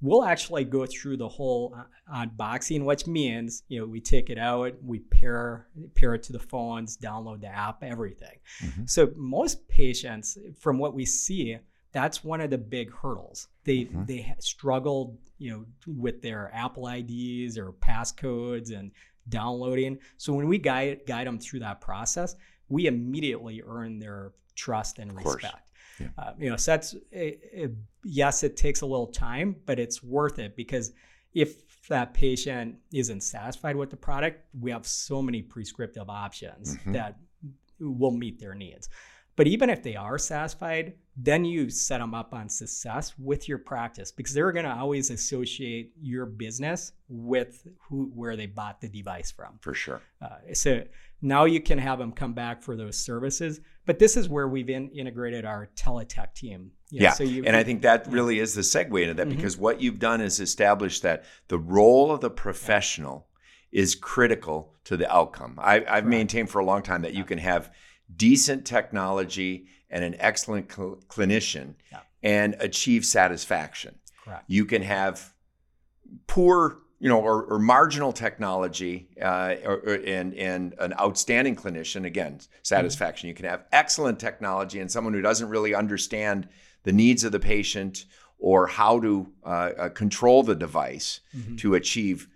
we'll 0.07 0.25
actually 0.25 0.65
go 0.65 0.87
through 0.87 1.17
the 1.17 1.29
whole 1.29 1.75
uh, 1.77 2.27
unboxing, 2.27 2.85
which 2.85 3.07
means 3.07 3.63
you 3.69 3.81
know 3.81 3.87
we 3.87 4.01
take 4.01 4.31
it 4.31 4.39
out, 4.39 4.75
we 4.83 5.01
pair 5.01 5.67
pair 5.95 6.15
it 6.15 6.23
to 6.25 6.33
the 6.33 6.39
phones, 6.39 6.97
download 6.97 7.41
the 7.41 7.49
app, 7.49 7.83
everything. 7.83 8.39
Mhm. 8.63 8.89
So 8.89 9.13
most 9.17 9.67
patients, 9.69 10.39
from 10.59 10.79
what 10.79 10.95
we 10.95 11.05
see, 11.05 11.59
that's 11.93 12.23
one 12.23 12.41
of 12.41 12.51
the 12.51 12.59
big 12.59 12.93
hurdles. 12.93 13.49
They 13.65 13.87
Mhm. 13.87 14.07
they 14.07 14.35
struggled, 14.39 15.19
you 15.39 15.51
know, 15.51 15.67
with 15.87 16.23
their 16.23 16.51
Apple 16.55 16.87
IDs 16.89 17.59
or 17.59 17.73
passcodes 17.73 18.71
and 18.77 18.93
downloading. 19.29 19.99
So 20.19 20.33
when 20.33 20.47
we 20.47 20.59
guide 20.59 21.01
guide 21.07 21.27
them 21.27 21.39
through 21.39 21.61
that 21.61 21.81
process, 21.81 22.37
we 22.69 22.87
immediately 22.87 23.63
earn 23.67 23.99
their 23.99 24.33
trust 24.55 24.99
and 24.99 25.13
respect. 25.15 25.66
Yeah. 25.99 26.09
Uh, 26.19 26.33
you 26.39 26.51
know, 26.51 26.57
so 26.57 26.73
that's 26.73 26.95
it, 27.11 27.41
it- 27.53 27.73
yes, 28.05 28.43
it 28.43 28.57
takes 28.57 28.81
a 28.83 28.87
little 28.87 29.07
time, 29.09 29.57
but 29.67 29.79
it's 29.79 30.03
worth 30.03 30.39
it 30.39 30.57
because 30.57 30.93
if 31.35 31.87
that 31.89 32.15
patient 32.15 32.77
isn't 32.93 33.23
satisfied 33.23 33.77
with 33.77 33.91
the 33.91 33.97
product, 33.97 34.45
we 34.61 34.71
have 34.71 34.87
so 34.87 35.23
many 35.23 35.43
prescriptive 35.43 36.09
options 36.09 36.77
Mhm. 36.79 36.93
that 36.95 37.17
will 37.79 38.11
meet 38.11 38.39
their 38.39 38.55
needs. 38.55 38.89
But 39.37 39.47
even 39.47 39.69
if 39.71 39.83
they 39.83 39.97
are 39.97 40.19
satisfied, 40.19 40.95
then 41.17 41.45
you 41.47 41.71
set 41.71 41.99
them 41.99 42.13
up 42.15 42.35
on 42.35 42.49
success 42.49 43.15
with 43.19 43.49
your 43.49 43.57
practice 43.59 44.13
because 44.13 44.35
they're 44.35 44.53
going 44.53 44.67
to 44.67 44.75
always 44.75 45.11
associate 45.11 45.93
your 46.01 46.27
business 46.27 46.93
with 47.09 47.67
who 47.89 48.11
where 48.15 48.37
they 48.37 48.47
bought 48.47 48.81
the 48.83 48.89
device 48.89 49.31
from. 49.31 49.59
For 49.63 49.73
sure. 49.73 50.03
Uh, 50.21 50.53
so 50.53 50.83
now 51.23 51.47
you 51.47 51.61
can 51.63 51.79
have 51.79 51.99
them 51.99 52.13
come 52.13 52.35
back 52.35 52.63
for 52.63 52.77
those 52.77 52.99
services. 52.99 53.61
But 53.87 53.99
this 53.99 54.17
is 54.17 54.29
where 54.29 54.47
we've 54.49 54.69
in, 54.69 54.91
integrated 54.91 55.47
our 55.47 55.71
teletech 55.75 56.35
team. 56.35 56.73
You 56.91 57.01
know, 57.01 57.05
Yeah, 57.05 57.13
So 57.13 57.25
you, 57.25 57.45
and 57.47 57.57
I 57.57 57.63
think 57.63 57.81
that 57.83 58.07
really 58.09 58.39
is 58.39 58.55
the 58.55 58.61
segue 58.61 59.01
into 59.01 59.15
that 59.15 59.29
Mhm. 59.29 59.37
because 59.37 59.57
what 59.57 59.81
you've 59.81 59.99
done 59.99 60.21
is 60.21 60.39
establish 60.39 61.01
that 61.01 61.25
the 61.49 61.59
role 61.59 62.11
of 62.13 62.21
the 62.21 62.31
professional 62.31 63.27
is 63.73 63.95
critical 63.95 64.75
to 64.85 64.97
the 64.97 65.11
outcome. 65.11 65.59
I, 65.59 65.77
I've 65.77 65.87
Correct. 65.87 66.07
maintained 66.07 66.51
for 66.51 66.59
a 66.59 66.65
long 66.65 66.83
time 66.83 67.03
that 67.03 67.15
you 67.15 67.25
can 67.25 67.39
have 67.39 67.73
decent 68.15 68.65
technology 68.67 69.67
and 69.91 70.03
an 70.05 70.17
excellent 70.19 70.71
cl- 70.73 70.99
clinician 71.09 71.75
Yeah. 71.93 72.01
and 72.23 72.57
achieve 72.61 73.05
satisfaction. 73.05 73.99
Correct. 74.25 74.45
You 74.49 74.65
can 74.65 74.83
have 74.83 75.33
poor, 76.27 76.79
you 76.99 77.09
know, 77.09 77.21
or, 77.21 77.45
or 77.45 77.59
marginal 77.59 78.13
technology 78.13 79.09
uh, 79.21 79.55
or, 79.65 79.77
or- 79.87 80.01
and 80.05 80.35
and 80.35 80.75
an 80.79 80.95
outstanding 81.01 81.57
clinician. 81.57 82.05
Again, 82.05 82.41
satisfaction. 82.63 83.29
You 83.29 83.35
can 83.35 83.47
have 83.47 83.65
excellent 83.73 84.19
technology 84.19 84.81
and 84.81 84.91
someone 84.91 85.15
who 85.15 85.21
doesn't 85.23 85.49
really 85.49 85.75
understand 85.75 86.49
the 86.85 86.93
needs 86.93 87.25
of 87.25 87.33
the 87.33 87.41
patient 87.41 88.05
or 88.39 88.67
how 88.67 89.01
to 89.01 89.33
uh, 89.45 89.49
uh, 89.49 89.89
control 89.91 90.43
the 90.43 90.55
device 90.55 91.21
Mhm. 91.37 91.59
to 91.59 91.75
achieve 91.75 92.29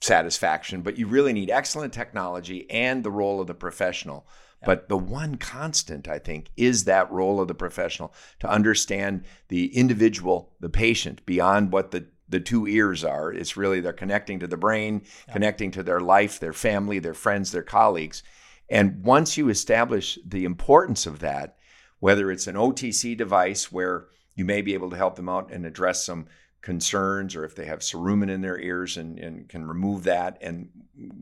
satisfaction. 0.00 0.82
But 0.82 0.98
you 0.98 1.06
really 1.06 1.32
need 1.32 1.50
excellent 1.50 1.92
technology 1.92 2.68
and 2.70 3.02
the 3.04 3.10
role 3.10 3.40
of 3.40 3.46
the 3.46 3.54
professional. 3.54 4.26
But 4.64 4.88
the 4.88 4.96
one 4.96 5.36
constant, 5.36 6.08
I 6.08 6.18
think, 6.18 6.50
is 6.56 6.84
that 6.84 7.10
role 7.10 7.40
of 7.40 7.48
the 7.48 7.54
professional 7.54 8.12
to 8.40 8.48
understand 8.48 9.24
the 9.48 9.74
individual, 9.76 10.52
the 10.60 10.68
patient, 10.68 11.24
beyond 11.26 11.72
what 11.72 11.90
the, 11.90 12.06
the 12.28 12.40
two 12.40 12.66
ears 12.66 13.04
are. 13.04 13.32
It's 13.32 13.56
really 13.56 13.80
they're 13.80 13.92
connecting 13.92 14.40
to 14.40 14.46
the 14.46 14.56
brain, 14.56 15.02
connecting 15.32 15.70
to 15.72 15.82
their 15.82 16.00
life, 16.00 16.40
their 16.40 16.52
family, 16.52 16.98
their 16.98 17.14
friends, 17.14 17.52
their 17.52 17.62
colleagues. 17.62 18.22
And 18.68 19.04
once 19.04 19.36
you 19.36 19.48
establish 19.48 20.18
the 20.26 20.44
importance 20.44 21.06
of 21.06 21.20
that, 21.20 21.56
whether 22.00 22.30
it's 22.30 22.46
an 22.46 22.56
OTC 22.56 23.16
device 23.16 23.70
where 23.70 24.06
you 24.34 24.44
may 24.44 24.62
be 24.62 24.74
able 24.74 24.90
to 24.90 24.96
help 24.96 25.16
them 25.16 25.28
out 25.28 25.50
and 25.52 25.64
address 25.64 26.04
some 26.04 26.26
concerns, 26.60 27.36
or 27.36 27.44
if 27.44 27.54
they 27.54 27.66
have 27.66 27.80
cerumen 27.80 28.30
in 28.30 28.40
their 28.40 28.58
ears 28.58 28.96
and, 28.96 29.18
and 29.18 29.48
can 29.48 29.66
remove 29.66 30.04
that 30.04 30.38
and 30.40 30.68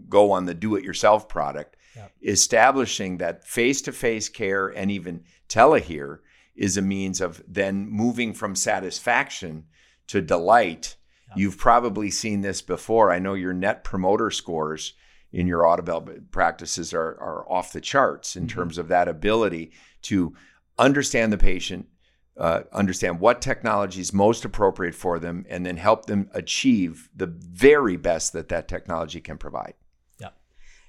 go 0.09 0.31
on 0.31 0.46
the 0.46 0.55
do 0.55 0.76
it 0.76 0.85
yourself 0.85 1.28
product, 1.28 1.76
Yep. 1.96 2.12
establishing 2.22 3.18
that 3.18 3.46
face 3.46 3.83
to 3.83 3.92
face 3.92 4.28
care 4.28 4.68
and 4.68 4.90
even 4.90 5.24
telehear 5.48 6.18
is 6.55 6.76
a 6.76 6.83
means 6.83 7.20
of 7.20 7.42
then 7.46 7.87
moving 7.88 8.33
from 8.35 8.55
satisfaction 8.57 9.64
to 10.07 10.20
delight. 10.22 10.96
Yep. 11.28 11.38
You've 11.38 11.59
probably 11.59 12.11
seen 12.11 12.40
this 12.40 12.62
before. 12.62 13.11
I 13.11 13.18
know 13.18 13.35
your 13.35 13.52
net 13.52 13.85
promoter 13.85 14.31
scores 14.31 14.94
in 15.33 15.46
your 15.46 15.62
Audibel 15.62 16.31
practices 16.31 16.92
are, 16.92 17.18
are 17.20 17.46
off 17.50 17.72
the 17.72 17.81
charts 17.81 18.37
in 18.37 18.44
Mhm. 18.46 18.50
terms 18.50 18.78
of 18.78 18.88
that 18.88 19.09
ability 19.09 19.72
to 20.02 20.35
understand 20.78 21.33
the 21.33 21.38
patient, 21.38 21.87
uh, 22.37 22.62
understand 22.72 23.20
what 23.20 23.40
technology 23.42 24.00
is 24.00 24.12
most 24.12 24.44
appropriate 24.44 24.94
for 24.94 25.18
them, 25.18 25.44
and 25.48 25.64
then 25.64 25.76
help 25.78 26.07
them 26.07 26.28
achieve 26.35 27.09
the 27.14 27.26
very 27.26 27.96
best 27.96 28.33
that 28.35 28.48
that 28.48 28.68
technology 28.68 29.20
can 29.20 29.38
provide. 29.38 29.74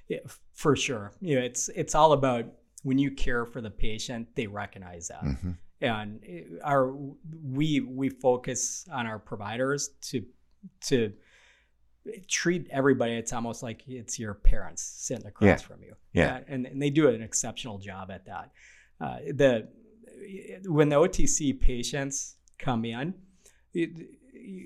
Yeah, 0.06 0.18
f- 0.26 0.38
for 0.54 0.74
sure. 0.76 1.12
You 1.20 1.36
know, 1.36 1.42
it's 1.44 1.68
it's 1.74 1.94
all 1.94 2.12
about 2.12 2.46
when 2.82 2.98
you 2.98 3.10
care 3.10 3.44
for 3.46 3.60
the 3.60 3.70
patient, 3.70 4.28
they 4.34 4.46
recognize 4.46 5.08
that. 5.08 5.22
Mhm. 5.24 5.56
and 5.80 6.20
uh, 6.62 6.64
our 6.66 6.94
we 7.42 7.80
we 7.80 8.08
focus 8.08 8.86
on 8.92 9.06
our 9.06 9.18
providers 9.18 9.90
to 10.02 10.24
to 10.80 11.12
treat 12.28 12.68
everybody 12.70 13.12
it's 13.14 13.32
almost 13.32 13.62
like 13.62 13.82
it's 13.88 14.18
your 14.18 14.34
parents 14.34 14.82
sitting 14.82 15.26
across 15.26 15.46
Yeah. 15.48 15.56
from 15.56 15.82
you 15.82 15.94
Yeah. 16.12 16.40
and, 16.46 16.66
and 16.66 16.80
they 16.80 16.90
do 16.90 17.08
an 17.08 17.22
exceptional 17.22 17.78
job 17.78 18.10
at 18.10 18.26
that 18.26 18.50
uh, 19.00 19.18
the 19.32 19.68
when 20.66 20.88
the 20.90 20.96
otc 20.96 21.60
patients 21.60 22.36
come 22.58 22.84
in 22.84 23.14
it, 23.72 23.90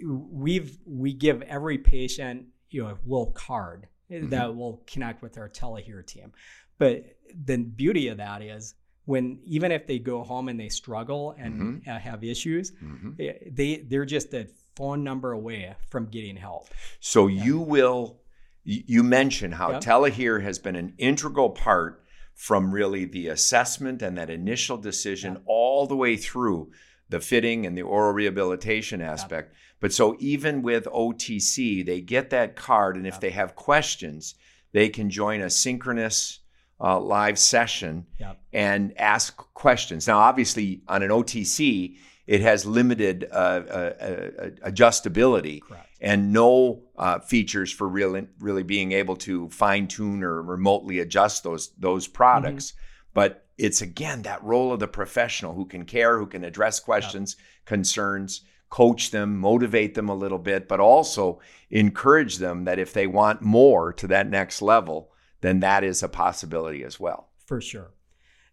we've 0.04 0.78
we 0.84 1.12
give 1.12 1.42
every 1.42 1.78
patient 1.78 2.46
you 2.70 2.82
know 2.82 2.90
a 2.90 2.98
little 3.06 3.32
card 3.32 3.86
that 4.10 4.54
will 4.56 4.82
connect 4.86 5.22
with 5.22 5.36
our 5.38 5.48
telehear 5.48 6.04
team 6.06 6.32
but 6.78 7.04
the 7.44 7.56
beauty 7.58 8.08
of 8.08 8.16
that 8.18 8.42
is 8.42 8.74
when 9.04 9.38
even 9.44 9.72
if 9.72 9.86
they 9.86 9.98
go 9.98 10.22
home 10.22 10.48
and 10.48 10.60
they 10.60 10.68
struggle 10.68 11.34
and 11.38 11.82
uh, 11.88 11.98
have 11.98 12.22
issues, 12.22 12.72
Mhm. 12.72 13.18
eh, 13.18 13.32
they 13.50 13.76
they're 13.78 14.04
just 14.04 14.34
a 14.34 14.48
phone 14.76 15.02
number 15.02 15.32
away 15.32 15.74
from 15.88 16.06
getting 16.10 16.36
help. 16.36 16.68
So 17.00 17.26
you 17.26 17.58
will. 17.58 18.20
You 18.64 19.02
mentioned 19.02 19.54
how 19.54 19.70
Yeah. 19.72 19.78
telehear 19.78 20.42
has 20.42 20.58
been 20.58 20.76
an 20.76 20.92
integral 20.98 21.48
part 21.50 22.04
from 22.34 22.70
really 22.70 23.06
the 23.06 23.28
assessment 23.28 24.02
and 24.02 24.18
that 24.18 24.28
initial 24.28 24.76
decision 24.76 25.34
Yeah. 25.34 25.40
all 25.46 25.86
the 25.86 25.96
way 25.96 26.16
through 26.18 26.70
the 27.08 27.20
fitting 27.20 27.66
and 27.66 27.76
the 27.76 27.82
aural 27.82 28.12
rehabilitation 28.12 29.00
aspect. 29.00 29.54
But 29.80 29.92
so 29.92 30.16
even 30.18 30.62
with 30.62 30.84
OTC, 30.86 31.84
they 31.86 32.00
get 32.00 32.30
that 32.30 32.56
card, 32.56 32.96
and 32.96 33.06
if 33.06 33.14
Yeah. 33.14 33.20
they 33.20 33.30
have 33.30 33.54
questions, 33.54 34.34
they 34.72 34.88
can 34.88 35.08
join 35.10 35.40
a 35.40 35.50
synchronous 35.50 36.40
uh, 36.80 37.00
live 37.00 37.38
session 37.38 38.06
Yeah. 38.20 38.34
and 38.52 38.92
ask 38.98 39.36
questions. 39.54 40.06
Now, 40.06 40.18
obviously, 40.18 40.82
on 40.86 41.02
an 41.02 41.10
OTC, 41.10 41.96
it 42.26 42.40
has 42.42 42.66
limited 42.66 43.26
uh, 43.32 43.34
uh, 43.34 43.94
uh, 44.00 44.70
adjustability 44.70 45.60
Correct. 45.62 45.86
and 46.00 46.32
no 46.32 46.82
uh, 46.96 47.18
features 47.20 47.72
for 47.72 47.88
really, 47.88 48.28
really 48.38 48.62
being 48.62 48.92
able 48.92 49.16
to 49.16 49.48
fine 49.48 49.88
tune 49.88 50.22
or 50.22 50.42
remotely 50.42 50.98
adjust 51.00 51.42
those 51.42 51.70
those 51.78 52.06
products. 52.06 52.74
But 53.18 53.48
it's 53.58 53.82
again 53.82 54.22
that 54.22 54.44
role 54.44 54.72
of 54.72 54.78
the 54.78 54.86
professional 54.86 55.52
who 55.52 55.66
can 55.66 55.84
care, 55.84 56.20
who 56.20 56.26
can 56.28 56.44
address 56.44 56.78
questions, 56.78 57.34
concerns, 57.64 58.42
coach 58.70 59.10
them, 59.10 59.36
motivate 59.36 59.96
them 59.96 60.08
a 60.08 60.14
little 60.14 60.38
bit, 60.38 60.68
but 60.68 60.78
also 60.78 61.40
encourage 61.68 62.36
them 62.36 62.62
that 62.66 62.78
if 62.78 62.92
they 62.92 63.08
want 63.08 63.42
more 63.42 63.92
to 63.94 64.06
that 64.06 64.30
next 64.30 64.62
level, 64.62 65.10
then 65.40 65.58
that 65.58 65.82
is 65.82 66.04
a 66.04 66.08
possibility 66.08 66.84
as 66.84 67.00
well. 67.00 67.30
For 67.44 67.60
sure. 67.60 67.90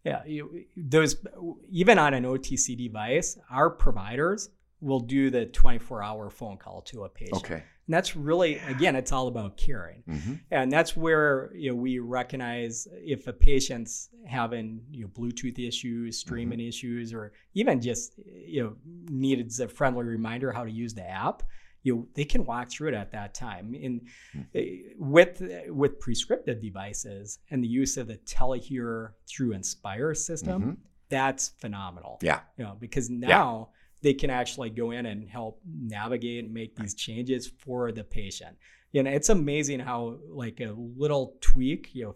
Yeah. 0.03 0.23
You, 0.25 0.65
those 0.75 1.15
even 1.69 1.99
on 1.99 2.15
an 2.15 2.23
OTC 2.23 2.75
device, 2.75 3.37
our 3.51 3.69
providers 3.69 4.49
will 4.81 4.99
do 4.99 5.29
the 5.29 5.45
24 5.45 6.01
hour 6.01 6.31
phone 6.31 6.57
call 6.57 6.81
to 6.87 7.03
a 7.03 7.09
patient. 7.09 7.37
Okay. 7.37 7.63
And 7.87 7.93
that's 7.93 8.15
really 8.15 8.55
again, 8.67 8.95
it's 8.95 9.11
all 9.11 9.27
about 9.27 9.57
caring. 9.57 10.03
hmm 10.07 10.33
and 10.51 10.71
that's 10.71 10.95
where 10.97 11.51
you 11.55 11.69
know 11.69 11.75
we 11.75 11.99
recognize 11.99 12.87
if 12.93 13.27
a 13.27 13.33
patient's 13.33 14.09
having 14.25 14.81
you 14.91 15.01
know 15.03 15.07
Bluetooth 15.09 15.59
issues, 15.59 16.17
streaming 16.19 16.59
issues, 16.59 17.13
or 17.13 17.31
even 17.53 17.79
just 17.81 18.13
you 18.25 18.63
know 18.63 18.75
needed 19.09 19.51
a 19.59 19.67
friendly 19.67 20.03
reminder 20.03 20.51
how 20.51 20.63
to 20.63 20.71
use 20.71 20.93
the 20.93 21.07
app. 21.07 21.43
You 21.83 21.95
know, 21.95 22.07
they 22.15 22.25
can 22.25 22.45
walk 22.45 22.71
through 22.71 22.87
it 22.89 22.95
at 22.95 23.11
that 23.11 23.35
time. 23.35 23.75
And 23.75 24.01
uh, 24.55 24.59
with 24.97 25.39
with 25.69 25.99
prescriptive 25.99 26.59
devices 26.59 27.37
and 27.51 27.63
the 27.63 27.67
use 27.67 27.97
of 27.97 28.07
the 28.07 28.17
telehear 28.17 29.11
through 29.29 29.51
Inspire 29.53 30.15
system, 30.15 30.61
Mhm. 30.63 30.77
that's 31.09 31.49
phenomenal. 31.59 32.17
Yeah. 32.23 32.39
You 32.57 32.63
know, 32.65 32.75
because 32.79 33.11
now 33.11 33.69
they 34.05 34.13
can 34.13 34.29
actually 34.29 34.69
go 34.69 34.91
in 34.91 35.07
and 35.07 35.27
help 35.27 35.59
navigate 35.67 36.43
and 36.45 36.53
make 36.53 36.75
these 36.75 36.93
changes 36.93 37.51
for 37.63 37.91
the 37.91 38.03
patient. 38.03 38.55
You 38.91 39.01
know, 39.01 39.09
it's 39.09 39.29
amazing 39.29 39.79
how 39.79 40.17
like 40.29 40.59
a 40.61 40.75
little 40.77 41.37
tweak, 41.41 41.89
you 41.93 42.03
know, 42.05 42.15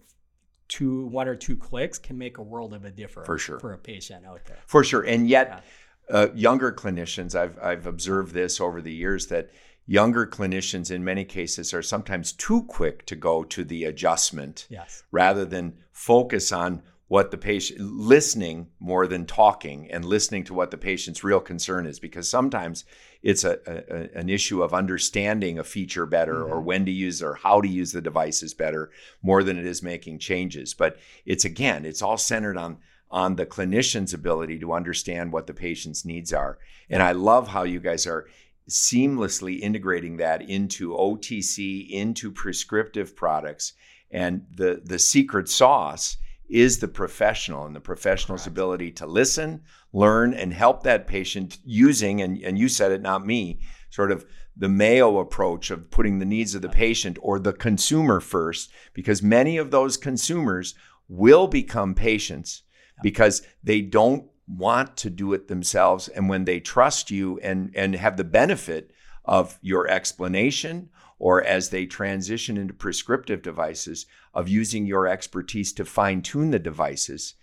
two 0.67 1.07
one 1.07 1.27
or 1.27 1.35
two 1.35 1.57
clicks 1.57 1.97
can 1.97 2.15
make 2.15 2.37
a 2.37 2.43
world 2.43 2.75
of 2.75 2.85
a 2.85 2.91
difference 2.91 3.25
For 3.25 3.39
sure. 3.39 3.59
for 3.59 3.73
a 3.73 3.77
patient 3.79 4.23
out 4.23 4.45
there. 4.45 4.59
For 4.67 4.83
sure. 4.83 5.01
And 5.01 5.27
yet, 5.27 5.63
uh, 6.11 6.27
younger 6.35 6.71
clinicians, 6.71 7.33
I've, 7.33 7.57
I've 7.59 7.87
observed 7.87 8.35
this 8.35 8.61
over 8.61 8.83
the 8.83 8.93
years 8.93 9.25
that 9.27 9.49
younger 9.87 10.27
clinicians, 10.27 10.91
in 10.91 11.03
many 11.03 11.25
cases, 11.25 11.73
are 11.73 11.81
sometimes 11.81 12.33
too 12.33 12.61
quick 12.65 13.03
to 13.07 13.15
go 13.15 13.43
to 13.45 13.63
the 13.63 13.85
adjustment 13.85 14.67
Yes. 14.69 15.01
rather 15.11 15.43
than 15.43 15.73
focus 15.91 16.51
on 16.51 16.83
what 17.09 17.31
the 17.31 17.37
patient, 17.37 17.81
listening 17.81 18.67
more 18.79 19.07
than 19.07 19.25
talking 19.25 19.89
and 19.91 20.05
listening 20.05 20.43
to 20.43 20.53
what 20.53 20.69
the 20.69 20.77
patient's 20.77 21.23
real 21.23 21.39
concern 21.39 21.87
is. 21.87 21.99
Because 21.99 22.29
sometimes 22.29 22.85
it's 23.21 23.43
a, 23.43 23.57
a 23.65 24.17
an 24.17 24.29
issue 24.29 24.61
of 24.61 24.73
understanding 24.73 25.59
a 25.59 25.63
feature 25.63 26.05
better 26.05 26.43
or 26.43 26.57
mm-hmm. 26.57 26.65
when 26.65 26.85
to 26.85 26.91
use 26.91 27.21
or 27.21 27.33
how 27.33 27.59
to 27.59 27.67
use 27.67 27.91
the 27.91 28.01
devices 28.01 28.53
better 28.53 28.91
more 29.23 29.43
than 29.43 29.57
it 29.57 29.65
is 29.65 29.83
making 29.83 30.19
changes. 30.19 30.75
But 30.75 30.97
it's 31.25 31.43
again, 31.43 31.83
it's 31.83 32.03
all 32.03 32.17
centered 32.17 32.57
on 32.57 32.77
on 33.11 33.35
the 33.35 33.45
clinician's 33.45 34.13
ability 34.13 34.59
to 34.59 34.71
understand 34.71 35.33
what 35.33 35.47
the 35.47 35.53
patient's 35.53 36.05
needs 36.05 36.31
are. 36.31 36.59
And 36.91 37.01
I 37.01 37.13
love 37.13 37.47
how 37.47 37.63
you 37.63 37.79
guys 37.79 38.05
are 38.05 38.27
seamlessly 38.69 39.59
integrating 39.59 40.17
that 40.17 40.47
into 40.47 40.91
OTC, 40.91 41.89
into 41.89 42.31
prescriptive 42.31 43.15
products. 43.15 43.73
And 44.11 44.45
the, 44.55 44.81
the 44.85 44.99
secret 44.99 45.49
sauce 45.49 46.17
is 46.49 46.79
the 46.79 46.87
professional 46.87 47.65
and 47.65 47.75
the 47.75 47.79
professional's 47.79 48.41
Correct. 48.41 48.57
ability 48.57 48.91
to 48.91 49.05
listen, 49.05 49.61
learn, 49.93 50.33
and 50.33 50.53
help 50.53 50.83
that 50.83 51.07
patient 51.07 51.59
using, 51.63 52.21
and, 52.21 52.41
and 52.41 52.57
you 52.57 52.67
said 52.67 52.91
it, 52.91 53.01
not 53.01 53.25
me, 53.25 53.59
sort 53.89 54.11
of 54.11 54.25
the 54.57 54.69
Mayo 54.69 55.19
approach 55.19 55.71
of 55.71 55.89
putting 55.89 56.19
the 56.19 56.25
needs 56.25 56.55
of 56.55 56.61
the 56.61 56.69
patient 56.69 57.17
or 57.21 57.39
the 57.39 57.53
consumer 57.53 58.19
first, 58.19 58.71
because 58.93 59.23
many 59.23 59.57
of 59.57 59.71
those 59.71 59.95
consumers 59.95 60.75
will 61.07 61.47
become 61.47 61.95
patients 61.95 62.63
because 63.01 63.41
they 63.63 63.81
don't 63.81 64.25
want 64.47 64.97
to 64.97 65.09
do 65.09 65.33
it 65.33 65.47
themselves. 65.47 66.07
And 66.07 66.27
when 66.27 66.45
they 66.45 66.59
trust 66.59 67.11
you 67.11 67.39
and, 67.39 67.71
and 67.75 67.95
have 67.95 68.17
the 68.17 68.23
benefit 68.23 68.91
of 69.23 69.57
your 69.61 69.87
explanation, 69.87 70.89
or 71.19 71.43
as 71.43 71.69
they 71.69 71.85
transition 71.85 72.57
into 72.57 72.73
prescriptive 72.73 73.41
devices, 73.41 74.05
of 74.33 74.47
using 74.47 74.85
your 74.85 75.05
expertise 75.07 75.73
to 75.73 75.85
fine 75.85 76.21
tune 76.21 76.51
the 76.51 76.59
devices, 76.59 77.35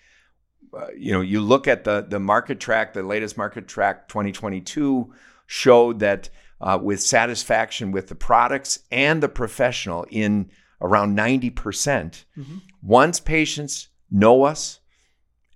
uh, 0.76 0.88
you 0.96 1.12
know, 1.12 1.20
you 1.20 1.40
look 1.40 1.68
at 1.68 1.84
the 1.84 2.04
the 2.08 2.18
MarkeTrak, 2.18 2.92
the 2.92 3.02
latest 3.02 3.36
MarkeTrak 3.36 4.08
2022 4.08 5.12
showed 5.46 6.00
that 6.00 6.28
uh, 6.60 6.78
with 6.82 7.00
satisfaction 7.00 7.92
with 7.92 8.08
the 8.08 8.14
products 8.14 8.80
and 8.90 9.22
the 9.22 9.28
professional 9.28 10.06
in 10.10 10.50
around 10.80 11.16
90%. 11.16 11.54
percent 11.54 12.24
mm-hmm. 12.36 12.58
Once 12.82 13.20
patients 13.20 13.88
know 14.10 14.44
us 14.44 14.80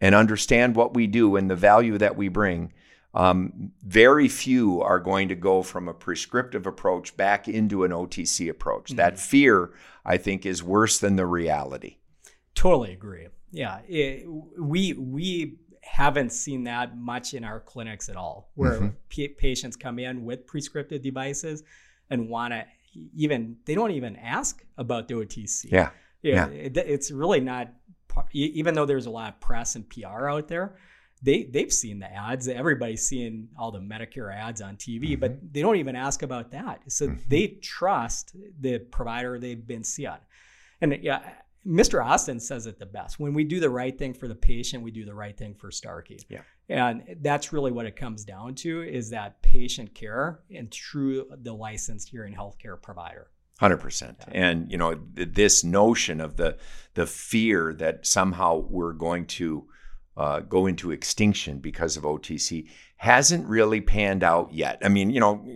and 0.00 0.14
understand 0.14 0.74
what 0.74 0.94
we 0.94 1.06
do 1.06 1.36
and 1.36 1.50
the 1.50 1.56
value 1.56 1.98
that 1.98 2.16
we 2.16 2.28
bring, 2.28 2.72
um, 3.14 3.72
very 3.82 4.28
few 4.28 4.80
are 4.82 5.00
going 5.00 5.28
to 5.28 5.34
go 5.34 5.62
from 5.62 5.88
a 5.88 5.94
prescriptive 5.94 6.66
approach 6.66 7.16
back 7.16 7.48
into 7.48 7.84
an 7.84 7.90
OTC 7.90 8.48
approach. 8.48 8.88
Mm-hmm. 8.88 8.96
That 8.96 9.18
fear, 9.18 9.70
I 10.04 10.16
think, 10.16 10.46
is 10.46 10.62
worse 10.62 10.98
than 10.98 11.16
the 11.16 11.26
reality. 11.26 11.96
Totally 12.54 12.92
agree. 12.92 13.28
Yeah, 13.50 13.80
it, 13.88 14.26
we 14.58 14.92
we 14.92 15.58
haven't 15.82 16.30
seen 16.30 16.64
that 16.64 16.96
much 16.96 17.34
in 17.34 17.42
our 17.42 17.58
clinics 17.58 18.08
at 18.08 18.16
all, 18.16 18.50
where 18.54 18.74
mm-hmm. 18.74 18.88
p- 19.08 19.28
patients 19.28 19.76
come 19.76 19.98
in 19.98 20.24
with 20.24 20.46
prescriptive 20.46 21.02
devices 21.02 21.64
and 22.10 22.28
want 22.28 22.52
to 22.52 22.64
even 23.14 23.56
they 23.64 23.74
don't 23.74 23.90
even 23.92 24.14
ask 24.16 24.64
about 24.78 25.08
the 25.08 25.14
OTC. 25.14 25.70
Yeah, 25.70 25.90
yeah, 26.22 26.48
yeah. 26.48 26.54
It, 26.54 26.76
it's 26.76 27.10
really 27.10 27.40
not. 27.40 27.72
Even 28.32 28.74
though 28.74 28.86
there's 28.86 29.06
a 29.06 29.10
lot 29.10 29.34
of 29.34 29.40
press 29.40 29.76
and 29.76 29.88
PR 29.88 30.28
out 30.28 30.48
there, 30.48 30.76
they 31.22 31.44
they've 31.44 31.72
seen 31.72 31.98
the 31.98 32.12
ads. 32.12 32.48
Everybody's 32.48 33.06
seeing 33.06 33.48
all 33.58 33.70
the 33.70 33.80
Medicare 33.80 34.34
ads 34.34 34.60
on 34.60 34.76
TV, 34.76 35.10
mm-hmm. 35.10 35.20
but 35.20 35.52
they 35.52 35.60
don't 35.60 35.76
even 35.76 35.96
ask 35.96 36.22
about 36.22 36.50
that. 36.52 36.80
So 36.88 37.08
mm-hmm. 37.08 37.20
they 37.28 37.58
trust 37.62 38.34
the 38.60 38.78
provider 38.78 39.38
they've 39.38 39.66
been 39.66 39.84
seeing. 39.84 40.12
And 40.80 40.98
yeah, 41.02 41.20
Mr. 41.66 42.04
Austin 42.04 42.40
says 42.40 42.66
it 42.66 42.78
the 42.78 42.86
best. 42.86 43.20
When 43.20 43.34
we 43.34 43.44
do 43.44 43.60
the 43.60 43.68
right 43.68 43.96
thing 43.96 44.14
for 44.14 44.28
the 44.28 44.34
patient, 44.34 44.82
we 44.82 44.90
do 44.90 45.04
the 45.04 45.14
right 45.14 45.36
thing 45.36 45.54
for 45.54 45.70
Starkey. 45.70 46.20
Yeah. 46.28 46.40
And 46.70 47.16
that's 47.20 47.52
really 47.52 47.70
what 47.70 47.84
it 47.84 47.96
comes 47.96 48.24
down 48.24 48.54
to 48.56 48.82
is 48.82 49.10
that 49.10 49.42
patient 49.42 49.94
care 49.94 50.40
and 50.54 50.70
through 50.70 51.26
the 51.42 51.52
licensed 51.52 52.08
hearing 52.08 52.34
healthcare 52.34 52.80
provider. 52.80 53.28
Hundred 53.58 53.76
percent, 53.76 54.16
and 54.32 54.72
you 54.72 54.78
know 54.78 54.98
this 55.14 55.62
notion 55.62 56.22
of 56.22 56.38
the 56.38 56.56
the 56.94 57.06
fear 57.06 57.74
that 57.74 58.06
somehow 58.06 58.56
we're 58.56 58.94
going 58.94 59.26
to 59.26 59.68
uh, 60.16 60.40
go 60.40 60.66
into 60.66 60.90
extinction 60.90 61.58
because 61.58 61.96
of 61.96 62.04
OTC 62.04 62.68
hasn't 62.96 63.46
really 63.46 63.80
panned 63.80 64.22
out 64.22 64.52
yet. 64.52 64.78
I 64.84 64.88
mean, 64.88 65.10
you 65.10 65.20
know, 65.20 65.46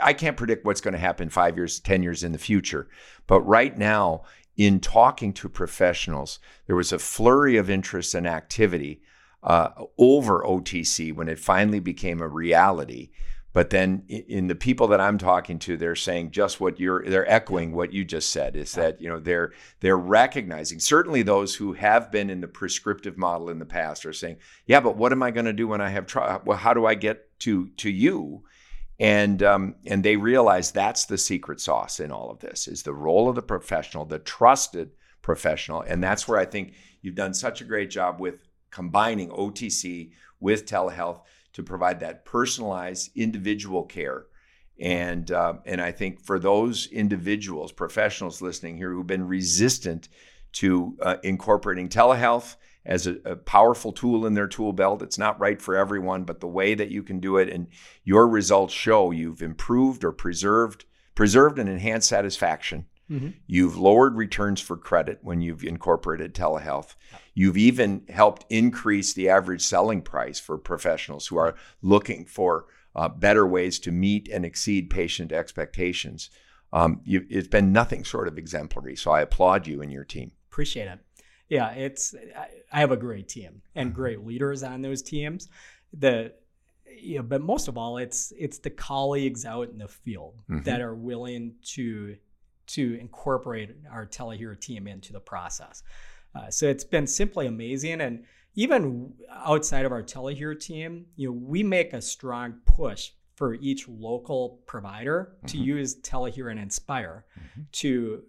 I 0.00 0.12
can't 0.12 0.36
predict 0.36 0.64
what's 0.64 0.80
going 0.80 0.92
to 0.92 0.98
happen 0.98 1.30
five 1.30 1.56
years, 1.56 1.80
10 1.80 2.02
years 2.02 2.22
in 2.22 2.32
the 2.32 2.38
future. 2.38 2.88
But 3.26 3.40
right 3.42 3.76
now, 3.76 4.24
in 4.56 4.80
talking 4.80 5.32
to 5.34 5.48
professionals, 5.48 6.38
there 6.66 6.76
was 6.76 6.92
a 6.92 6.98
flurry 6.98 7.56
of 7.56 7.70
interest 7.70 8.14
and 8.14 8.26
activity 8.26 9.00
uh, 9.42 9.70
over 9.98 10.42
OTC 10.42 11.14
when 11.14 11.28
it 11.28 11.38
finally 11.38 11.80
became 11.80 12.20
a 12.20 12.28
reality. 12.28 13.10
But 13.54 13.70
then 13.70 14.02
in 14.08 14.48
the 14.48 14.56
people 14.56 14.88
that 14.88 15.00
I'm 15.00 15.16
talking 15.16 15.60
to, 15.60 15.76
they're 15.76 15.94
saying 15.94 16.32
just 16.32 16.60
what 16.60 16.80
you're 16.80 17.04
they're 17.04 17.30
echoing 17.30 17.72
what 17.72 17.92
you 17.92 18.04
just 18.04 18.30
said 18.30 18.56
is 18.56 18.72
that 18.72 19.00
you 19.00 19.08
know 19.08 19.20
they're 19.20 19.52
they're 19.78 19.96
recognizing 19.96 20.80
certainly 20.80 21.22
those 21.22 21.54
who 21.54 21.72
have 21.74 22.10
been 22.10 22.30
in 22.30 22.40
the 22.40 22.48
prescriptive 22.48 23.16
model 23.16 23.48
in 23.48 23.60
the 23.60 23.64
past 23.64 24.04
are 24.04 24.12
saying, 24.12 24.38
yeah, 24.66 24.80
but 24.80 24.96
what 24.96 25.12
am 25.12 25.22
I 25.22 25.30
going 25.30 25.46
to 25.46 25.52
do 25.52 25.68
when 25.68 25.80
I 25.80 25.88
have 25.90 26.04
trial? 26.04 26.42
Well, 26.44 26.58
how 26.58 26.74
do 26.74 26.84
I 26.84 26.96
get 26.96 27.38
to 27.40 27.68
to 27.76 27.88
you? 27.88 28.42
And 28.98 29.40
um, 29.44 29.76
and 29.86 30.02
they 30.02 30.16
realize 30.16 30.72
that's 30.72 31.04
the 31.04 31.16
secret 31.16 31.60
sauce 31.60 32.00
in 32.00 32.10
all 32.10 32.32
of 32.32 32.40
this 32.40 32.66
is 32.66 32.82
the 32.82 32.92
role 32.92 33.28
of 33.28 33.36
the 33.36 33.42
professional, 33.42 34.04
the 34.04 34.18
trusted 34.18 34.90
professional, 35.22 35.80
and 35.82 36.02
that's 36.02 36.26
where 36.26 36.40
I 36.40 36.44
think 36.44 36.74
you've 37.02 37.14
done 37.14 37.34
such 37.34 37.60
a 37.60 37.64
great 37.64 37.90
job 37.90 38.18
with 38.18 38.40
combining 38.72 39.28
OTC 39.28 40.10
with 40.40 40.66
telehealth 40.66 41.20
to 41.54 41.62
provide 41.62 42.00
that 42.00 42.24
personalized 42.24 43.10
individual 43.16 43.84
care. 43.84 44.26
And 44.78 45.30
uh, 45.30 45.54
and 45.64 45.80
I 45.80 45.92
think 45.92 46.20
for 46.20 46.38
those 46.38 46.88
individuals, 46.88 47.72
professionals 47.72 48.42
listening 48.42 48.76
here 48.76 48.92
who've 48.92 49.06
been 49.06 49.28
resistant 49.28 50.08
to 50.54 50.96
uh, 51.00 51.16
incorporating 51.22 51.88
telehealth 51.88 52.56
as 52.86 53.06
a, 53.06 53.16
a, 53.24 53.34
powerful 53.34 53.92
tool 53.92 54.26
in 54.26 54.34
their 54.34 54.46
tool 54.46 54.72
belt, 54.72 55.02
it's 55.02 55.18
not 55.18 55.40
right 55.40 55.60
for 55.60 55.74
everyone, 55.74 56.24
but 56.24 56.40
the 56.40 56.46
way 56.46 56.74
that 56.74 56.90
you 56.90 57.02
can 57.02 57.18
do 57.18 57.38
it 57.38 57.48
and 57.48 57.68
your 58.04 58.28
results 58.28 58.74
show 58.74 59.10
you've 59.10 59.42
improved 59.42 60.04
or 60.04 60.12
preserved 60.12 60.84
preserved 61.14 61.58
and 61.58 61.68
enhanced 61.68 62.08
satisfaction. 62.08 62.86
Mm-hmm. 63.10 63.30
You've 63.46 63.76
lowered 63.76 64.16
returns 64.16 64.60
for 64.60 64.76
credit 64.76 65.18
when 65.22 65.42
you've 65.42 65.62
incorporated 65.62 66.34
telehealth. 66.34 66.94
You've 67.34 67.56
even 67.56 68.04
helped 68.08 68.46
increase 68.48 69.12
the 69.12 69.28
average 69.28 69.62
selling 69.62 70.00
price 70.00 70.40
for 70.40 70.56
professionals 70.56 71.26
who 71.26 71.36
are 71.36 71.54
looking 71.82 72.24
for 72.24 72.66
uh, 72.96 73.08
better 73.08 73.46
ways 73.46 73.78
to 73.80 73.92
meet 73.92 74.28
and 74.28 74.44
exceed 74.44 74.88
patient 74.88 75.32
expectations. 75.32 76.30
Um, 76.72 77.00
you, 77.04 77.26
it's 77.28 77.48
been 77.48 77.72
nothing 77.72 78.02
short 78.02 78.26
of 78.26 78.38
exemplary. 78.38 78.96
So 78.96 79.10
I 79.10 79.20
applaud 79.20 79.66
you 79.66 79.82
and 79.82 79.92
your 79.92 80.04
team. 80.04 80.32
Appreciate 80.50 80.88
it. 80.88 80.98
Yeah, 81.48 81.70
it's 81.72 82.14
I 82.72 82.80
have 82.80 82.90
a 82.90 82.96
great 82.96 83.28
team 83.28 83.62
and 83.74 83.90
mm-hmm. 83.90 83.96
great 83.96 84.24
leaders 84.24 84.62
on 84.62 84.80
those 84.80 85.02
teams. 85.02 85.48
The 85.92 86.32
you 86.86 87.16
know, 87.16 87.22
but 87.22 87.42
most 87.42 87.68
of 87.68 87.76
all, 87.76 87.98
it's 87.98 88.32
it's 88.38 88.58
the 88.58 88.70
colleagues 88.70 89.44
out 89.44 89.68
in 89.68 89.78
the 89.78 89.88
field 89.88 90.34
mm-hmm. 90.48 90.62
that 90.62 90.80
are 90.80 90.94
willing 90.94 91.54
to 91.74 92.16
to 92.66 92.98
incorporate 93.00 93.76
our 93.90 94.06
telehear 94.06 94.58
team 94.58 94.86
into 94.86 95.12
the 95.12 95.20
process. 95.20 95.82
Uh, 96.34 96.50
so 96.50 96.66
it's 96.66 96.84
been 96.84 97.06
simply 97.06 97.46
amazing. 97.46 98.00
And 98.00 98.24
even 98.54 99.14
outside 99.30 99.84
of 99.84 99.92
our 99.92 100.02
telehear 100.02 100.58
team, 100.58 101.06
you 101.16 101.28
know, 101.28 101.32
we 101.32 101.62
make 101.62 101.92
a 101.92 102.00
strong 102.00 102.60
push 102.66 103.10
for 103.36 103.54
each 103.54 103.88
local 103.88 104.60
provider 104.66 105.32
mm-hmm. 105.36 105.46
to 105.46 105.58
use 105.58 105.96
telehear 105.96 106.50
and 106.50 106.60
inspire 106.60 107.24
mm-hmm. 107.38 107.62
to 107.72 108.22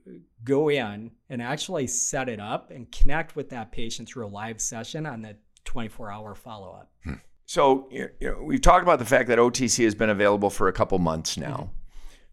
go 0.44 0.70
in 0.70 1.12
and 1.30 1.42
actually 1.42 1.88
set 1.88 2.28
it 2.28 2.40
up 2.40 2.72
and 2.72 2.92
connect 2.92 3.36
with 3.36 3.50
that 3.50 3.72
patient 3.72 4.08
through 4.08 4.26
a 4.26 4.28
live 4.28 4.60
session 4.60 5.06
on 5.06 5.22
the 5.22 5.36
24 5.66 6.12
hour 6.12 6.36
follow 6.36 6.74
up. 6.74 6.92
Hmm. 7.04 7.14
So, 7.46 7.88
you 7.92 8.10
know, 8.22 8.42
we've 8.42 8.62
talked 8.62 8.82
about 8.82 8.98
the 8.98 9.06
fact 9.06 9.28
that 9.28 9.38
OTC 9.38 9.84
has 9.84 9.94
been 9.94 10.10
available 10.10 10.50
for 10.50 10.68
a 10.68 10.74
couple 10.74 10.98
months 10.98 11.38
now. 11.38 11.48
Mm-hmm. 11.48 11.85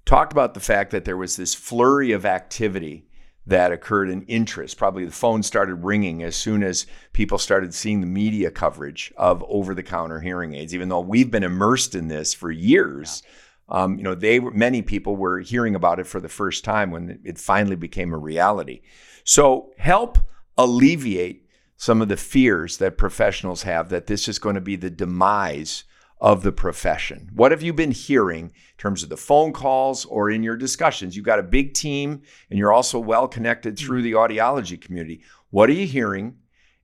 Talked 0.04 0.32
about 0.32 0.54
the 0.54 0.60
fact 0.60 0.90
that 0.90 1.04
there 1.04 1.16
was 1.16 1.36
this 1.36 1.54
flurry 1.54 2.12
of 2.12 2.26
activity 2.26 3.06
that 3.46 3.72
occurred 3.72 4.08
in 4.08 4.22
interest. 4.22 4.76
Probably 4.76 5.04
the 5.04 5.10
phone 5.10 5.42
started 5.42 5.76
ringing 5.76 6.22
as 6.22 6.36
soon 6.36 6.62
as 6.62 6.86
people 7.12 7.38
started 7.38 7.74
seeing 7.74 8.00
the 8.00 8.06
media 8.06 8.50
coverage 8.50 9.12
of 9.16 9.44
over-the-counter 9.48 10.20
hearing 10.20 10.54
aids. 10.54 10.74
Even 10.74 10.88
though 10.88 11.00
we've 11.00 11.30
been 11.30 11.42
immersed 11.42 11.94
in 11.94 12.08
this 12.08 12.34
for 12.34 12.50
years, 12.50 13.22
yeah. 13.68 13.82
um, 13.82 13.98
you 13.98 14.04
know, 14.04 14.14
they 14.14 14.38
many 14.38 14.82
people 14.82 15.16
were 15.16 15.40
hearing 15.40 15.74
about 15.74 15.98
it 15.98 16.06
for 16.06 16.20
the 16.20 16.28
first 16.28 16.62
time 16.62 16.90
when 16.90 17.20
it 17.24 17.38
finally 17.38 17.76
became 17.76 18.12
a 18.12 18.18
reality. 18.18 18.82
So 19.24 19.72
help 19.76 20.18
alleviate 20.56 21.48
some 21.76 22.00
of 22.00 22.08
the 22.08 22.16
fears 22.16 22.76
that 22.76 22.96
professionals 22.96 23.62
have 23.62 23.88
that 23.88 24.06
this 24.06 24.28
is 24.28 24.38
going 24.38 24.54
to 24.54 24.60
be 24.60 24.76
the 24.76 24.90
demise 24.90 25.82
of 26.22 26.44
the 26.44 26.52
profession. 26.52 27.28
What 27.34 27.50
have 27.50 27.62
you 27.62 27.72
been 27.72 27.90
hearing 27.90 28.44
in 28.44 28.78
terms 28.78 29.02
of 29.02 29.08
the 29.08 29.16
phone 29.16 29.52
calls 29.52 30.04
or 30.04 30.30
in 30.30 30.44
your 30.44 30.56
discussions? 30.56 31.16
You've 31.16 31.26
got 31.26 31.40
a 31.40 31.42
big 31.42 31.74
team 31.74 32.22
and 32.48 32.58
you're 32.58 32.72
also 32.72 33.00
well 33.00 33.26
connected 33.26 33.76
through 33.76 34.02
the 34.02 34.12
audiology 34.12 34.80
community. 34.80 35.24
What 35.50 35.68
are 35.68 35.74
you 35.74 35.86
hearing? 35.86 36.36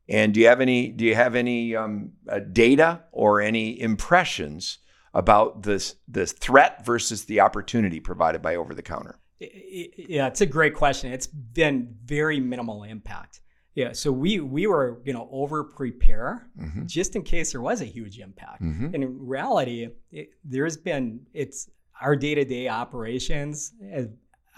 And 0.09 0.35
do 0.35 0.41
you 0.41 0.49
have 0.49 0.61
any 0.61 0.89
do 0.89 1.05
you 1.05 1.15
have 1.15 1.37
any 1.37 1.77
um, 1.77 2.13
uh, 2.29 2.41
data 2.41 3.05
or 3.13 3.41
any 3.41 3.81
impressions 3.81 4.79
about 5.15 5.63
this 5.63 5.95
this 6.09 6.33
threat 6.33 6.85
versus 6.85 7.27
the 7.27 7.41
opportunity 7.41 8.01
provided 8.01 8.43
by 8.43 8.57
over 8.57 8.75
the 8.75 8.83
counter? 8.83 9.21
Yeah, 9.39 10.27
it's 10.27 10.41
a 10.41 10.47
great 10.47 10.75
question. 10.75 11.13
It's 11.13 11.29
been 11.29 11.95
very 12.05 12.41
minimal 12.41 12.83
impact. 12.83 13.41
Yeah, 13.79 13.93
so 13.93 14.11
we 14.11 14.41
we 14.41 14.67
were 14.67 15.01
you 15.05 15.13
know 15.13 15.29
over 15.31 15.63
prepare 15.63 16.49
mm-hmm. 16.61 16.87
just 16.87 17.15
in 17.15 17.23
case 17.23 17.53
there 17.53 17.61
was 17.61 17.81
a 17.81 17.85
huge 17.85 18.19
impact. 18.19 18.61
Mm-hmm. 18.61 18.87
And 18.87 19.05
in 19.05 19.29
reality, 19.29 19.91
it, 20.11 20.31
there's 20.43 20.77
been 20.77 21.21
it's 21.33 21.71
our 22.01 22.17
day 22.17 22.35
to 22.35 22.45
day 22.45 22.67
operations 22.67 23.75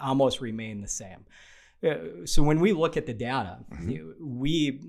almost 0.01 0.41
remain 0.41 0.81
the 0.81 0.89
same. 0.89 1.27
Uh, 1.87 2.25
so 2.25 2.43
when 2.43 2.61
we 2.61 2.73
look 2.73 2.97
at 2.97 3.05
the 3.05 3.13
data, 3.13 3.59
mm-hmm. 3.71 3.91
you 3.91 3.99
know, 3.99 4.27
we 4.27 4.81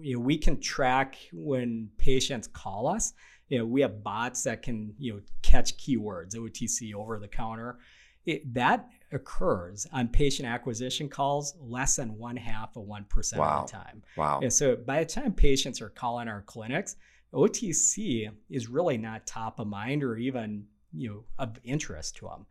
you 0.00 0.16
know, 0.16 0.20
we 0.20 0.36
can 0.36 0.60
track 0.60 1.14
when 1.32 1.90
patients 1.96 2.48
call 2.48 2.88
us. 2.88 3.12
You 3.50 3.58
know, 3.58 3.66
we 3.66 3.82
have 3.82 4.02
bots 4.02 4.42
that 4.42 4.62
can 4.62 4.94
you 4.98 5.12
know 5.12 5.20
catch 5.42 5.76
keywords, 5.76 6.34
OTC, 6.34 6.92
over 6.92 7.20
the 7.20 7.28
counter. 7.28 7.78
It, 8.26 8.52
that 8.52 8.88
occurs 9.12 9.86
on 9.92 10.08
patient 10.08 10.48
acquisition 10.48 11.08
calls 11.08 11.56
less 11.60 11.96
than 11.96 12.16
one 12.16 12.36
half 12.36 12.76
of 12.76 12.84
1% 12.84 13.36
wow. 13.36 13.62
of 13.62 13.66
the 13.66 13.72
time. 13.72 14.02
Wow. 14.16 14.40
And 14.42 14.52
so 14.52 14.76
by 14.76 15.00
the 15.00 15.06
time 15.06 15.32
patients 15.32 15.80
are 15.80 15.88
calling 15.88 16.28
our 16.28 16.42
clinics, 16.42 16.96
OTC 17.32 18.30
is 18.48 18.68
really 18.68 18.98
not 18.98 19.26
top 19.26 19.58
of 19.58 19.66
mind 19.66 20.02
or 20.02 20.16
even, 20.16 20.66
you 20.92 21.08
know, 21.08 21.24
of 21.38 21.58
interest 21.64 22.16
to 22.16 22.26
them. 22.26 22.46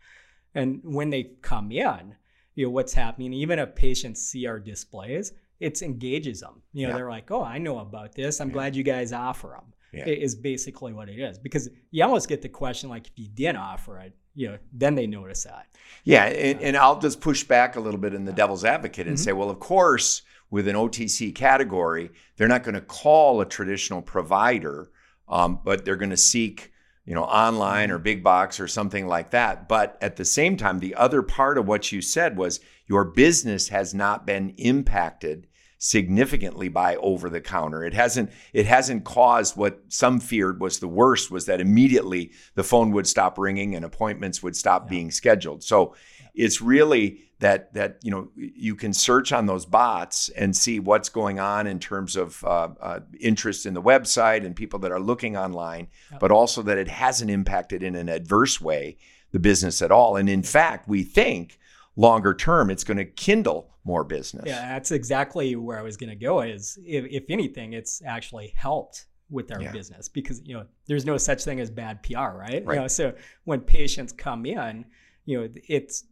And 0.55 0.81
when 0.83 1.09
they 1.09 1.31
come 1.41 1.71
in, 1.71 2.15
you 2.55 2.65
know, 2.65 2.71
what's 2.71 2.93
happening, 2.93 3.33
even 3.33 3.59
if 3.59 3.75
patients 3.75 4.21
see 4.21 4.45
our 4.47 4.59
displays, 4.59 5.33
it 5.59 5.81
engages 5.81 6.41
them. 6.41 6.61
You 6.73 6.83
know, 6.83 6.89
Yeah. 6.89 6.95
they're 6.95 7.09
like, 7.09 7.31
"Oh, 7.31 7.43
I 7.43 7.57
know 7.57 7.79
about 7.79 8.13
this. 8.13 8.39
I'm 8.39 8.47
Yeah. 8.47 8.53
glad 8.53 8.75
you 8.75 8.83
guys 8.83 9.11
offer 9.13 9.55
them." 9.59 9.73
Yeah. 9.91 10.05
Is 10.07 10.35
basically 10.35 10.93
what 10.93 11.09
it 11.09 11.19
is 11.19 11.39
because 11.39 11.69
you 11.91 12.03
almost 12.03 12.29
get 12.29 12.41
the 12.41 12.49
question 12.49 12.89
like, 12.89 13.07
if 13.07 13.13
you 13.15 13.27
didn't 13.27 13.57
offer 13.57 13.99
it, 13.99 14.13
you 14.35 14.49
know, 14.49 14.57
then 14.71 14.93
they 14.95 15.07
notice 15.07 15.43
that. 15.45 15.67
Yeah, 16.03 16.25
and, 16.25 16.61
and 16.61 16.77
I'll 16.77 16.99
just 16.99 17.19
push 17.21 17.43
back 17.43 17.75
a 17.75 17.79
little 17.79 17.99
bit 17.99 18.13
in 18.13 18.23
the 18.25 18.31
devil's 18.31 18.63
advocate 18.63 19.07
and 19.07 19.17
Mhm. 19.17 19.19
say, 19.19 19.33
well, 19.33 19.49
of 19.49 19.59
course, 19.59 20.21
with 20.51 20.67
an 20.67 20.75
OTC 20.75 21.31
category, 21.33 22.11
they're 22.37 22.47
not 22.47 22.63
going 22.63 22.75
to 22.75 22.81
call 22.81 23.41
a 23.41 23.45
traditional 23.45 24.01
provider, 24.01 24.91
um, 25.27 25.59
but 25.65 25.85
they're 25.85 25.95
going 25.95 26.09
to 26.11 26.17
seek, 26.17 26.71
you 27.05 27.13
know, 27.15 27.23
online 27.23 27.89
or 27.91 27.97
big 27.97 28.23
box 28.23 28.59
or 28.59 28.67
something 28.67 29.07
like 29.07 29.31
that. 29.31 29.67
But 29.67 29.97
at 30.01 30.15
the 30.15 30.25
same 30.25 30.55
time, 30.55 30.79
the 30.79 30.95
other 30.95 31.21
part 31.23 31.57
of 31.57 31.67
what 31.67 31.91
you 31.91 32.01
said 32.01 32.37
was 32.37 32.59
your 32.87 33.03
business 33.05 33.69
has 33.69 33.93
not 33.93 34.25
been 34.25 34.51
impacted 34.57 35.47
significantly 35.79 36.67
by 36.67 36.95
over 36.97 37.29
the 37.29 37.41
counter. 37.41 37.83
It 37.83 37.93
hasn't 37.93 38.29
it 38.53 38.65
hasn't 38.67 39.05
caused 39.05 39.55
what 39.57 39.81
some 39.87 40.19
feared 40.19 40.59
was 40.59 40.79
the 40.79 40.87
worst 40.87 41.31
was 41.31 41.45
that 41.45 41.61
immediately 41.61 42.31
the 42.55 42.63
phone 42.63 42.91
would 42.91 43.07
stop 43.07 43.37
ringing 43.39 43.75
and 43.75 43.83
appointments 43.85 44.43
would 44.43 44.55
stop 44.55 44.83
Yeah. 44.85 44.89
being 44.89 45.09
scheduled. 45.11 45.63
So 45.63 45.95
it's 46.35 46.61
really 46.61 47.21
that 47.39 47.73
that 47.73 47.97
you 48.03 48.11
know 48.11 48.27
you 48.35 48.75
can 48.75 48.91
search 48.91 49.31
on 49.31 49.45
those 49.45 49.65
bots 49.65 50.27
and 50.29 50.55
see 50.55 50.81
what's 50.81 51.07
going 51.07 51.39
on 51.39 51.65
in 51.65 51.79
terms 51.79 52.17
of 52.17 52.43
uh, 52.43 52.69
uh, 52.81 52.99
interest 53.21 53.65
in 53.65 53.73
the 53.73 53.81
website 53.81 54.45
and 54.45 54.55
people 54.57 54.79
that 54.79 54.91
are 54.91 54.99
looking 54.99 55.37
online, 55.37 55.87
Yeah. 56.11 56.17
but 56.19 56.29
also 56.31 56.61
that 56.63 56.77
it 56.77 56.89
hasn't 56.89 57.31
impacted 57.31 57.81
in 57.83 57.95
an 57.95 58.09
adverse 58.09 58.59
way 58.59 58.97
the 59.31 59.39
business 59.39 59.81
at 59.81 59.91
all. 59.91 60.17
And 60.17 60.27
in 60.29 60.43
fact, 60.43 60.89
we 60.89 61.03
think 61.03 61.57
longer 61.95 62.33
term 62.33 62.69
it's 62.69 62.83
going 62.83 62.97
to 62.97 63.05
kindle 63.05 63.68
more 63.83 64.03
business. 64.03 64.43
Yeah, 64.45 64.67
that's 64.73 64.91
exactly 64.91 65.55
where 65.55 65.79
I 65.79 65.81
was 65.81 65.97
going 65.97 66.09
to 66.09 66.15
go. 66.15 66.41
Is 66.41 66.77
if, 66.85 67.05
if 67.05 67.23
anything, 67.29 67.73
it's 67.73 68.01
actually 68.05 68.53
helped 68.55 69.05
with 69.29 69.51
our 69.51 69.61
Yeah. 69.61 69.71
business 69.71 70.09
because 70.09 70.41
you 70.43 70.55
know 70.55 70.65
there's 70.87 71.05
no 71.05 71.17
such 71.17 71.43
thing 71.43 71.59
as 71.59 71.69
bad 71.69 72.01
PR, 72.03 72.17
right? 72.17 72.63
Right. 72.65 72.75
You 72.75 72.81
know, 72.81 72.87
so 72.87 73.13
when 73.43 73.61
patients 73.61 74.11
come 74.11 74.45
in, 74.45 74.85
you 75.25 75.39
know, 75.41 75.49
it's 75.67 76.05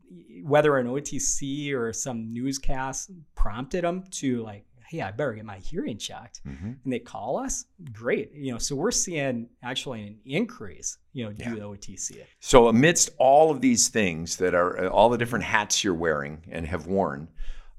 whether 0.44 0.78
an 0.78 0.88
OTC 0.88 1.74
or 1.74 1.92
some 1.94 2.32
newscast 2.32 3.10
prompted 3.36 3.84
them 3.84 4.04
to 4.12 4.44
like, 4.44 4.66
hey, 4.90 5.02
I 5.02 5.12
better 5.12 5.34
get 5.34 5.44
my 5.44 5.58
hearing 5.58 5.98
checked, 5.98 6.40
Mhm. 6.48 6.78
and 6.84 6.94
they 6.94 7.00
call 7.00 7.38
us. 7.38 7.66
Great, 7.92 8.32
you 8.34 8.52
know, 8.54 8.58
so 8.58 8.74
we're 8.76 8.92
seeing 8.92 9.50
actually 9.62 10.04
an 10.08 10.20
increase, 10.24 10.98
you 11.12 11.26
know, 11.26 11.34
due 11.34 11.44
Yeah. 11.44 11.56
to 11.56 11.62
OTC. 11.72 12.18
So, 12.40 12.68
amidst 12.70 13.10
all 13.18 13.52
of 13.52 13.60
these 13.60 13.90
things 13.90 14.38
that 14.38 14.54
are 14.54 14.88
all 14.90 15.10
the 15.10 15.18
different 15.18 15.44
hats 15.44 15.84
you're 15.84 15.94
wearing 15.94 16.44
and 16.50 16.68
have 16.68 16.86
worn, 16.88 17.28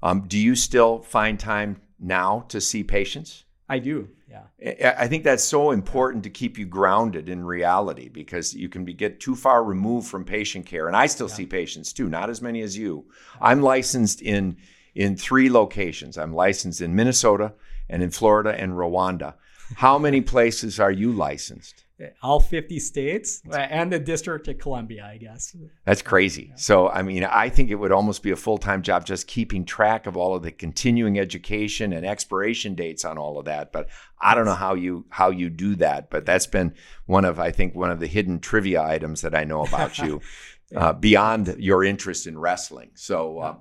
um, 0.01 0.27
do 0.27 0.37
you 0.37 0.55
still 0.55 1.01
find 1.01 1.39
time 1.39 1.81
now 1.99 2.45
to 2.49 2.59
see 2.61 2.83
patients? 2.83 3.45
I 3.67 3.79
do, 3.79 4.09
yeah. 4.29 4.95
I 4.97 5.07
think 5.07 5.23
that's 5.23 5.43
so 5.43 5.71
important 5.71 6.23
to 6.23 6.29
keep 6.29 6.57
you 6.57 6.65
grounded 6.65 7.29
in 7.29 7.43
reality 7.45 8.09
because 8.09 8.53
you 8.53 8.67
can 8.69 8.83
be, 8.83 8.93
get 8.93 9.19
too 9.19 9.35
far 9.35 9.63
removed 9.63 10.07
from 10.07 10.25
patient 10.25 10.65
care. 10.65 10.87
And 10.87 10.95
I 10.97 11.05
still 11.07 11.27
Yeah. 11.29 11.35
see 11.35 11.45
patients 11.45 11.93
too, 11.93 12.09
not 12.09 12.29
as 12.29 12.41
many 12.41 12.61
as 12.61 12.77
you. 12.77 13.05
I'm 13.41 13.61
licensed 13.61 14.21
in 14.21 14.57
in 14.95 15.15
three 15.15 15.49
locations. 15.51 16.17
I'm 16.17 16.33
licensed 16.33 16.81
in 16.81 16.95
Minnesota 16.95 17.53
and 17.87 18.01
in 18.01 18.09
Florida 18.09 18.59
and 18.59 18.73
Rwanda. 18.73 19.35
How 19.75 19.99
many 19.99 20.19
places 20.35 20.79
are 20.79 20.91
you 20.91 21.11
licensed? 21.11 21.85
All 22.21 22.39
50 22.39 22.79
states 22.79 23.41
and 23.51 23.91
the 23.91 23.99
District 23.99 24.47
of 24.47 24.57
Columbia, 24.57 25.05
I 25.05 25.17
guess. 25.17 25.55
That's 25.85 26.01
crazy. 26.01 26.53
So, 26.55 26.89
I 26.89 27.01
mean, 27.01 27.23
I 27.23 27.49
think 27.49 27.69
it 27.69 27.75
would 27.75 27.91
almost 27.91 28.23
be 28.23 28.31
a 28.31 28.35
full 28.35 28.57
time 28.57 28.81
job 28.81 29.05
just 29.05 29.27
keeping 29.27 29.65
track 29.65 30.07
of 30.07 30.15
all 30.15 30.35
of 30.35 30.43
the 30.43 30.51
continuing 30.51 31.19
education 31.19 31.93
and 31.93 32.05
expiration 32.05 32.75
dates 32.75 33.03
on 33.03 33.17
all 33.17 33.37
of 33.37 33.45
that. 33.45 33.71
But 33.71 33.89
I 34.21 34.35
don't 34.35 34.45
know 34.45 34.53
how 34.53 34.75
you 34.75 35.05
how 35.09 35.29
you 35.29 35.49
do 35.49 35.75
that. 35.75 36.09
But 36.09 36.25
that's 36.25 36.47
been 36.47 36.73
one 37.05 37.25
of 37.25 37.39
I 37.39 37.51
think 37.51 37.75
one 37.75 37.91
of 37.91 37.99
the 37.99 38.07
hidden 38.07 38.39
trivia 38.39 38.81
items 38.81 39.21
that 39.21 39.35
I 39.35 39.43
know 39.43 39.65
about 39.65 39.97
you, 39.97 40.21
uh, 40.75 40.93
beyond 40.93 41.55
your 41.57 41.83
interest 41.83 42.27
in 42.27 42.37
wrestling. 42.37 42.91
So, 42.95 43.39
uh, 43.39 43.55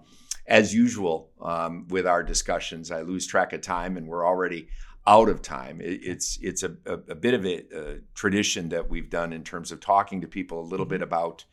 as 0.47 0.75
usual 0.75 1.31
um, 1.43 1.87
with 1.89 2.07
our 2.07 2.23
discussions, 2.23 2.91
I 2.91 3.03
lose 3.03 3.27
track 3.27 3.53
of 3.53 3.61
time, 3.61 3.97
and 3.97 4.09
we're 4.09 4.27
already 4.27 4.69
out 5.09 5.31
of 5.31 5.43
time. 5.43 5.81
It, 5.81 6.01
it's 6.05 6.39
it's 6.43 6.63
a, 6.63 6.77
a, 6.87 6.93
a 7.09 7.15
bit 7.15 7.35
of 7.35 7.45
a, 7.45 7.65
a 7.75 7.99
tradition 8.15 8.69
that 8.69 8.89
we've 8.89 9.11
done 9.11 9.33
in 9.33 9.43
terms 9.43 9.73
of 9.73 9.81
talking 9.81 10.21
to 10.21 10.29
people 10.29 10.61
a 10.61 10.71
little 10.71 10.87
bit 10.87 11.03
about 11.03 11.45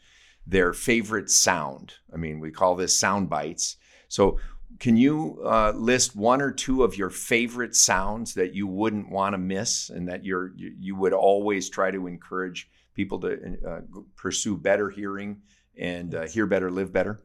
their 0.46 0.74
favorite 0.74 1.32
sound. 1.32 1.94
I 2.14 2.18
mean, 2.18 2.40
we 2.40 2.52
call 2.52 2.76
this 2.76 2.96
sound 2.96 3.30
bites. 3.30 3.78
So, 4.10 4.40
can 4.80 4.98
you 4.98 5.42
uh, 5.44 5.72
list 5.72 6.16
one 6.16 6.42
or 6.42 6.52
two 6.52 6.84
of 6.84 6.98
your 6.98 7.10
favorite 7.10 7.76
sounds 7.76 8.34
that 8.34 8.54
you 8.54 8.68
wouldn't 8.68 9.10
want 9.10 9.34
to 9.34 9.38
miss, 9.38 9.90
and 9.90 10.08
that 10.10 10.26
you're 10.26 10.52
you, 10.56 10.76
you 10.78 10.96
would 10.98 11.14
always 11.14 11.70
try 11.70 11.90
to 11.92 12.08
encourage 12.08 12.70
people 12.94 13.20
to 13.22 13.58
uh, 13.66 13.82
pursue 14.18 14.58
better 14.58 14.90
hearing 14.90 15.42
and 15.78 16.14
uh, 16.14 16.28
hear 16.28 16.46
better, 16.46 16.70
live 16.70 16.92
better? 16.92 17.22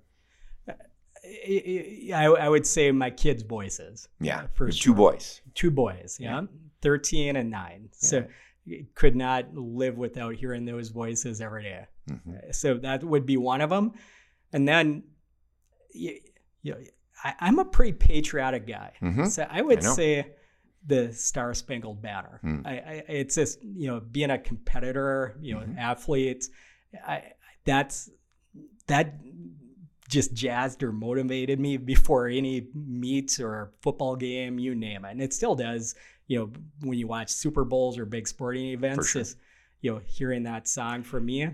I, 1.24 2.24
I 2.40 2.48
would 2.48 2.66
say 2.66 2.90
my 2.92 3.10
kids' 3.10 3.42
voices. 3.42 4.08
Yeah, 4.20 4.46
for 4.54 4.70
sure. 4.72 4.92
two 4.92 4.94
boys. 4.96 5.40
Two 5.54 5.70
boys, 5.70 6.16
yeah, 6.20 6.40
Yeah. 6.42 6.46
13 6.82 7.36
and 7.36 7.50
9. 7.50 7.88
So 7.92 8.26
could 8.94 9.16
not 9.16 9.54
live 9.54 9.98
without 9.98 10.34
hearing 10.34 10.64
those 10.64 10.88
voices 10.90 11.40
every 11.40 11.64
day. 11.64 11.86
Mhm. 12.08 12.54
So 12.54 12.74
that 12.78 13.02
would 13.04 13.26
be 13.26 13.36
one 13.36 13.60
of 13.60 13.70
them. 13.70 13.92
And 14.52 14.66
then, 14.66 15.02
you, 15.92 16.18
you 16.62 16.72
know, 16.72 16.78
I, 17.24 17.34
I'm 17.40 17.58
a 17.58 17.64
pretty 17.64 17.92
patriotic 17.92 18.66
guy. 18.66 18.92
Mhm. 19.02 19.28
So 19.28 19.46
I 19.50 19.60
would 19.60 19.84
I 19.84 19.92
say 19.94 20.26
the 20.86 21.12
Star 21.12 21.52
Spangled 21.52 22.00
Banner. 22.00 22.38
Hmm. 22.42 22.60
I, 22.64 22.70
I, 22.72 23.04
it's 23.08 23.34
just, 23.34 23.62
you 23.62 23.88
know, 23.88 24.00
being 24.00 24.30
a 24.30 24.38
competitor, 24.38 25.36
you 25.40 25.54
know, 25.54 25.60
Mhm. 25.60 25.76
athlete, 25.78 26.46
I, 27.06 27.32
that's, 27.64 28.08
that 28.86 29.20
just 30.10 30.34
jazzed 30.34 30.82
or 30.82 30.92
motivated 30.92 31.60
me 31.60 31.76
before 31.76 32.26
any 32.28 32.66
meets 32.74 33.38
or 33.40 33.72
football 33.80 34.16
game, 34.16 34.58
you 34.58 34.74
name 34.74 35.04
it. 35.04 35.12
And 35.12 35.22
it 35.22 35.32
still 35.32 35.54
does, 35.54 35.94
you 36.26 36.38
know, 36.38 36.50
when 36.82 36.98
you 36.98 37.06
watch 37.06 37.30
Super 37.30 37.64
Bowls 37.64 37.96
or 37.98 38.04
big 38.04 38.26
sporting 38.26 38.66
events, 38.66 39.08
sure. 39.10 39.22
just, 39.22 39.36
you 39.80 39.92
know, 39.92 40.00
hearing 40.06 40.42
that 40.42 40.66
song 40.68 41.02
for 41.04 41.20
me 41.20 41.48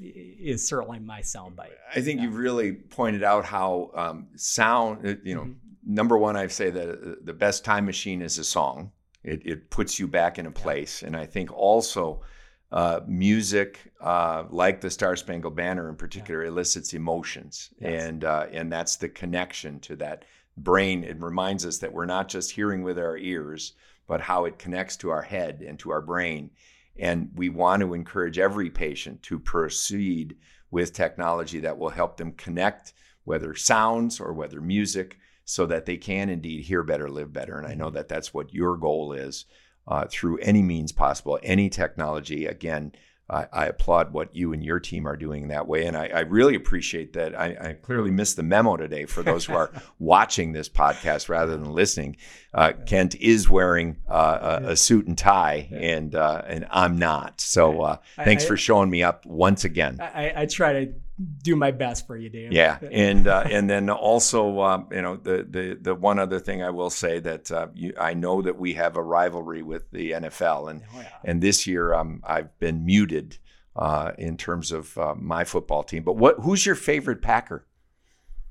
is 0.00 0.66
certainly 0.66 0.98
my 0.98 1.20
soundbite. 1.20 1.72
I 1.94 2.00
think 2.00 2.18
Yeah. 2.18 2.26
you've 2.26 2.36
really 2.36 2.72
pointed 2.72 3.22
out 3.22 3.44
how 3.44 3.90
um, 3.94 4.28
sound, 4.36 5.06
uh, 5.06 5.14
you 5.24 5.34
know, 5.34 5.44
Mhm. 5.44 5.56
number 5.86 6.16
one, 6.18 6.36
I 6.36 6.46
say 6.46 6.70
that 6.70 6.88
uh, 6.90 7.14
the 7.22 7.34
best 7.34 7.64
time 7.64 7.86
machine 7.86 8.22
is 8.22 8.38
a 8.38 8.44
song. 8.44 8.92
It, 9.24 9.42
it 9.46 9.70
puts 9.70 9.98
you 9.98 10.06
back 10.08 10.38
in 10.38 10.46
a 10.46 10.50
place. 10.50 11.02
And 11.02 11.16
I 11.16 11.26
think 11.26 11.52
also 11.52 12.22
uh, 12.72 13.00
music, 13.06 13.78
uh, 14.00 14.44
like 14.50 14.80
the 14.80 14.90
Star 14.90 15.14
Spangled 15.14 15.54
Banner 15.54 15.90
in 15.90 15.96
particular, 15.96 16.44
elicits 16.44 16.94
emotions. 16.94 17.70
Yes. 17.78 18.04
And, 18.04 18.24
uh, 18.24 18.46
and 18.50 18.72
that's 18.72 18.96
the 18.96 19.10
connection 19.10 19.78
to 19.80 19.96
that 19.96 20.24
brain. 20.56 21.04
It 21.04 21.20
reminds 21.20 21.66
us 21.66 21.78
that 21.78 21.92
we're 21.92 22.06
not 22.06 22.28
just 22.28 22.50
hearing 22.50 22.82
with 22.82 22.98
our 22.98 23.18
ears, 23.18 23.74
but 24.06 24.22
how 24.22 24.46
it 24.46 24.58
connects 24.58 24.96
to 24.98 25.10
our 25.10 25.22
head 25.22 25.62
and 25.66 25.78
to 25.80 25.90
our 25.90 26.00
brain. 26.00 26.50
And 26.98 27.30
we 27.34 27.50
want 27.50 27.82
to 27.82 27.94
encourage 27.94 28.38
every 28.38 28.70
patient 28.70 29.22
to 29.24 29.38
proceed 29.38 30.36
with 30.70 30.94
technology 30.94 31.60
that 31.60 31.78
will 31.78 31.90
help 31.90 32.16
them 32.16 32.32
connect, 32.32 32.94
whether 33.24 33.54
sounds 33.54 34.18
or 34.18 34.32
whether 34.32 34.60
music, 34.60 35.18
so 35.44 35.66
that 35.66 35.84
they 35.84 35.98
can 35.98 36.30
indeed 36.30 36.64
hear 36.64 36.82
better, 36.82 37.10
live 37.10 37.32
better. 37.32 37.58
And 37.58 37.66
I 37.66 37.74
know 37.74 37.90
that 37.90 38.08
that's 38.08 38.32
what 38.32 38.54
your 38.54 38.76
goal 38.76 39.12
is 39.12 39.44
uh, 39.86 40.06
through 40.08 40.38
any 40.38 40.62
means 40.62 40.92
possible, 40.92 41.38
any 41.42 41.68
technology. 41.68 42.46
Again, 42.46 42.92
I, 43.32 43.46
I 43.52 43.66
applaud 43.66 44.12
what 44.12 44.34
you 44.36 44.52
and 44.52 44.62
your 44.62 44.78
team 44.78 45.06
are 45.06 45.16
doing 45.16 45.48
that 45.48 45.66
way. 45.66 45.86
And 45.86 45.96
I, 45.96 46.08
I 46.08 46.20
really 46.20 46.54
appreciate 46.54 47.14
that. 47.14 47.38
I, 47.38 47.56
I 47.60 47.72
clearly 47.74 48.10
missed 48.10 48.36
the 48.36 48.42
memo 48.42 48.76
today 48.76 49.06
for 49.06 49.22
those 49.22 49.46
who 49.46 49.54
are 49.54 49.70
watching 49.98 50.52
this 50.52 50.68
podcast 50.68 51.28
rather 51.28 51.52
than 51.56 51.72
listening. 51.72 52.16
Uh, 52.52 52.72
Kent 52.86 53.14
is 53.16 53.48
wearing 53.48 53.96
uh, 54.08 54.60
a, 54.62 54.70
a 54.70 54.76
suit 54.76 55.06
and 55.06 55.16
tie, 55.16 55.68
and 55.72 56.14
uh, 56.14 56.42
and 56.46 56.66
I'm 56.70 56.98
not. 56.98 57.40
So 57.40 57.80
uh, 57.80 57.96
thanks 58.16 58.44
for 58.44 58.56
showing 58.56 58.90
me 58.90 59.02
up 59.02 59.24
once 59.24 59.64
again. 59.64 59.98
I, 60.00 60.32
I 60.36 60.46
try 60.46 60.72
to 60.72 60.92
do 61.42 61.56
my 61.56 61.70
best 61.70 62.06
for 62.06 62.16
you, 62.16 62.28
Dave. 62.28 62.52
Yeah, 62.52 62.78
and 62.90 63.26
uh, 63.28 63.44
and 63.50 63.68
then 63.68 63.90
also, 63.90 64.58
uh, 64.60 64.82
you 64.90 65.02
know, 65.02 65.16
the 65.16 65.46
the 65.48 65.78
the 65.80 65.94
one 65.94 66.18
other 66.18 66.38
thing 66.40 66.62
I 66.62 66.70
will 66.70 66.90
say 66.90 67.18
that 67.20 67.50
uh, 67.50 67.68
you, 67.74 67.92
I 67.98 68.14
know 68.14 68.42
that 68.42 68.58
we 68.58 68.74
have 68.74 68.96
a 68.96 69.02
rivalry 69.02 69.62
with 69.62 69.90
the 69.90 70.12
NFL, 70.12 70.70
and 70.70 70.82
Oh, 70.94 71.00
yeah. 71.00 71.08
and 71.24 71.42
this 71.42 71.66
year 71.66 71.92
um, 71.94 72.22
I've 72.24 72.58
been 72.58 72.84
muted 72.84 73.38
uh, 73.76 74.12
in 74.18 74.36
terms 74.36 74.72
of 74.72 74.96
uh, 74.98 75.14
my 75.16 75.44
football 75.44 75.82
team. 75.82 76.02
But 76.02 76.16
what 76.16 76.36
who's 76.40 76.64
your 76.66 76.74
favorite 76.74 77.22
Packer? 77.22 77.66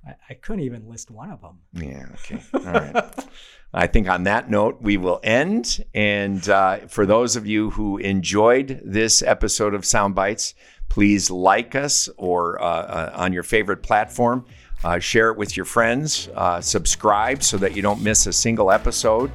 I, 0.06 0.16
I 0.30 0.34
couldn't 0.36 0.64
even 0.64 0.90
list 0.90 1.12
one 1.12 1.30
of 1.32 1.42
them. 1.42 1.60
Yeah, 1.74 2.06
okay, 2.14 2.42
all 2.54 2.62
right. 2.62 3.26
I 3.74 3.88
think 3.88 4.10
on 4.10 4.24
that 4.24 4.50
note, 4.50 4.82
we 4.82 4.98
will 4.98 5.20
end. 5.24 5.86
And 5.94 6.48
uh, 6.50 6.80
for 6.88 7.06
those 7.06 7.38
of 7.38 7.48
you 7.48 7.70
who 7.70 7.98
enjoyed 8.00 8.82
this 8.84 9.22
episode 9.22 9.74
of 9.74 9.86
Sound 9.86 10.14
Bites, 10.14 10.54
please 10.92 11.32
like 11.32 11.74
us 11.74 12.10
or 12.18 12.62
uh, 12.62 12.66
uh, 12.66 13.12
on 13.16 13.32
your 13.32 13.44
favorite 13.44 13.82
platform. 13.82 14.46
Uh, 14.84 15.00
share 15.00 15.30
it 15.30 15.38
with 15.38 15.56
your 15.56 15.66
friends. 15.66 16.28
Uh, 16.36 16.60
subscribe 16.60 17.42
so 17.42 17.58
that 17.58 17.74
you 17.74 17.82
don't 17.82 18.02
miss 18.02 18.28
a 18.28 18.34
single 18.34 18.70
episode. 18.70 19.32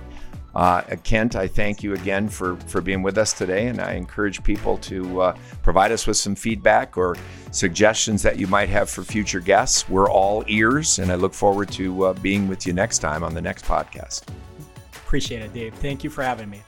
Kent, 1.03 1.35
I 1.35 1.47
thank 1.49 1.83
you 1.83 1.95
again 1.95 2.29
for, 2.29 2.57
for 2.67 2.83
being 2.83 3.03
with 3.03 3.17
us 3.17 3.33
today, 3.33 3.69
and 3.69 3.81
I 3.81 3.93
encourage 3.93 4.43
people 4.43 4.77
to 4.79 5.33
provide 5.63 5.93
us 5.93 6.07
with 6.07 6.19
some 6.19 6.35
feedback 6.35 6.99
or 6.99 7.17
suggestions 7.53 8.23
that 8.23 8.39
you 8.39 8.47
might 8.47 8.69
have 8.69 8.91
for 8.91 9.03
future 9.03 9.41
guests. 9.41 9.89
We're 9.89 10.11
all 10.11 10.45
ears, 10.49 10.99
and 10.99 11.11
I 11.11 11.15
look 11.15 11.33
forward 11.33 11.71
to 11.73 12.13
being 12.21 12.49
with 12.49 12.67
you 12.67 12.75
next 12.75 12.99
time 12.99 13.25
on 13.25 13.33
the 13.33 13.43
next 13.43 13.65
podcast. 13.65 14.25
Appreciate 14.93 15.41
it, 15.41 15.55
Dave. 15.55 15.75
Thank 15.75 16.05
you 16.05 16.11
for 16.11 16.23
having 16.23 16.51
me. 16.51 16.63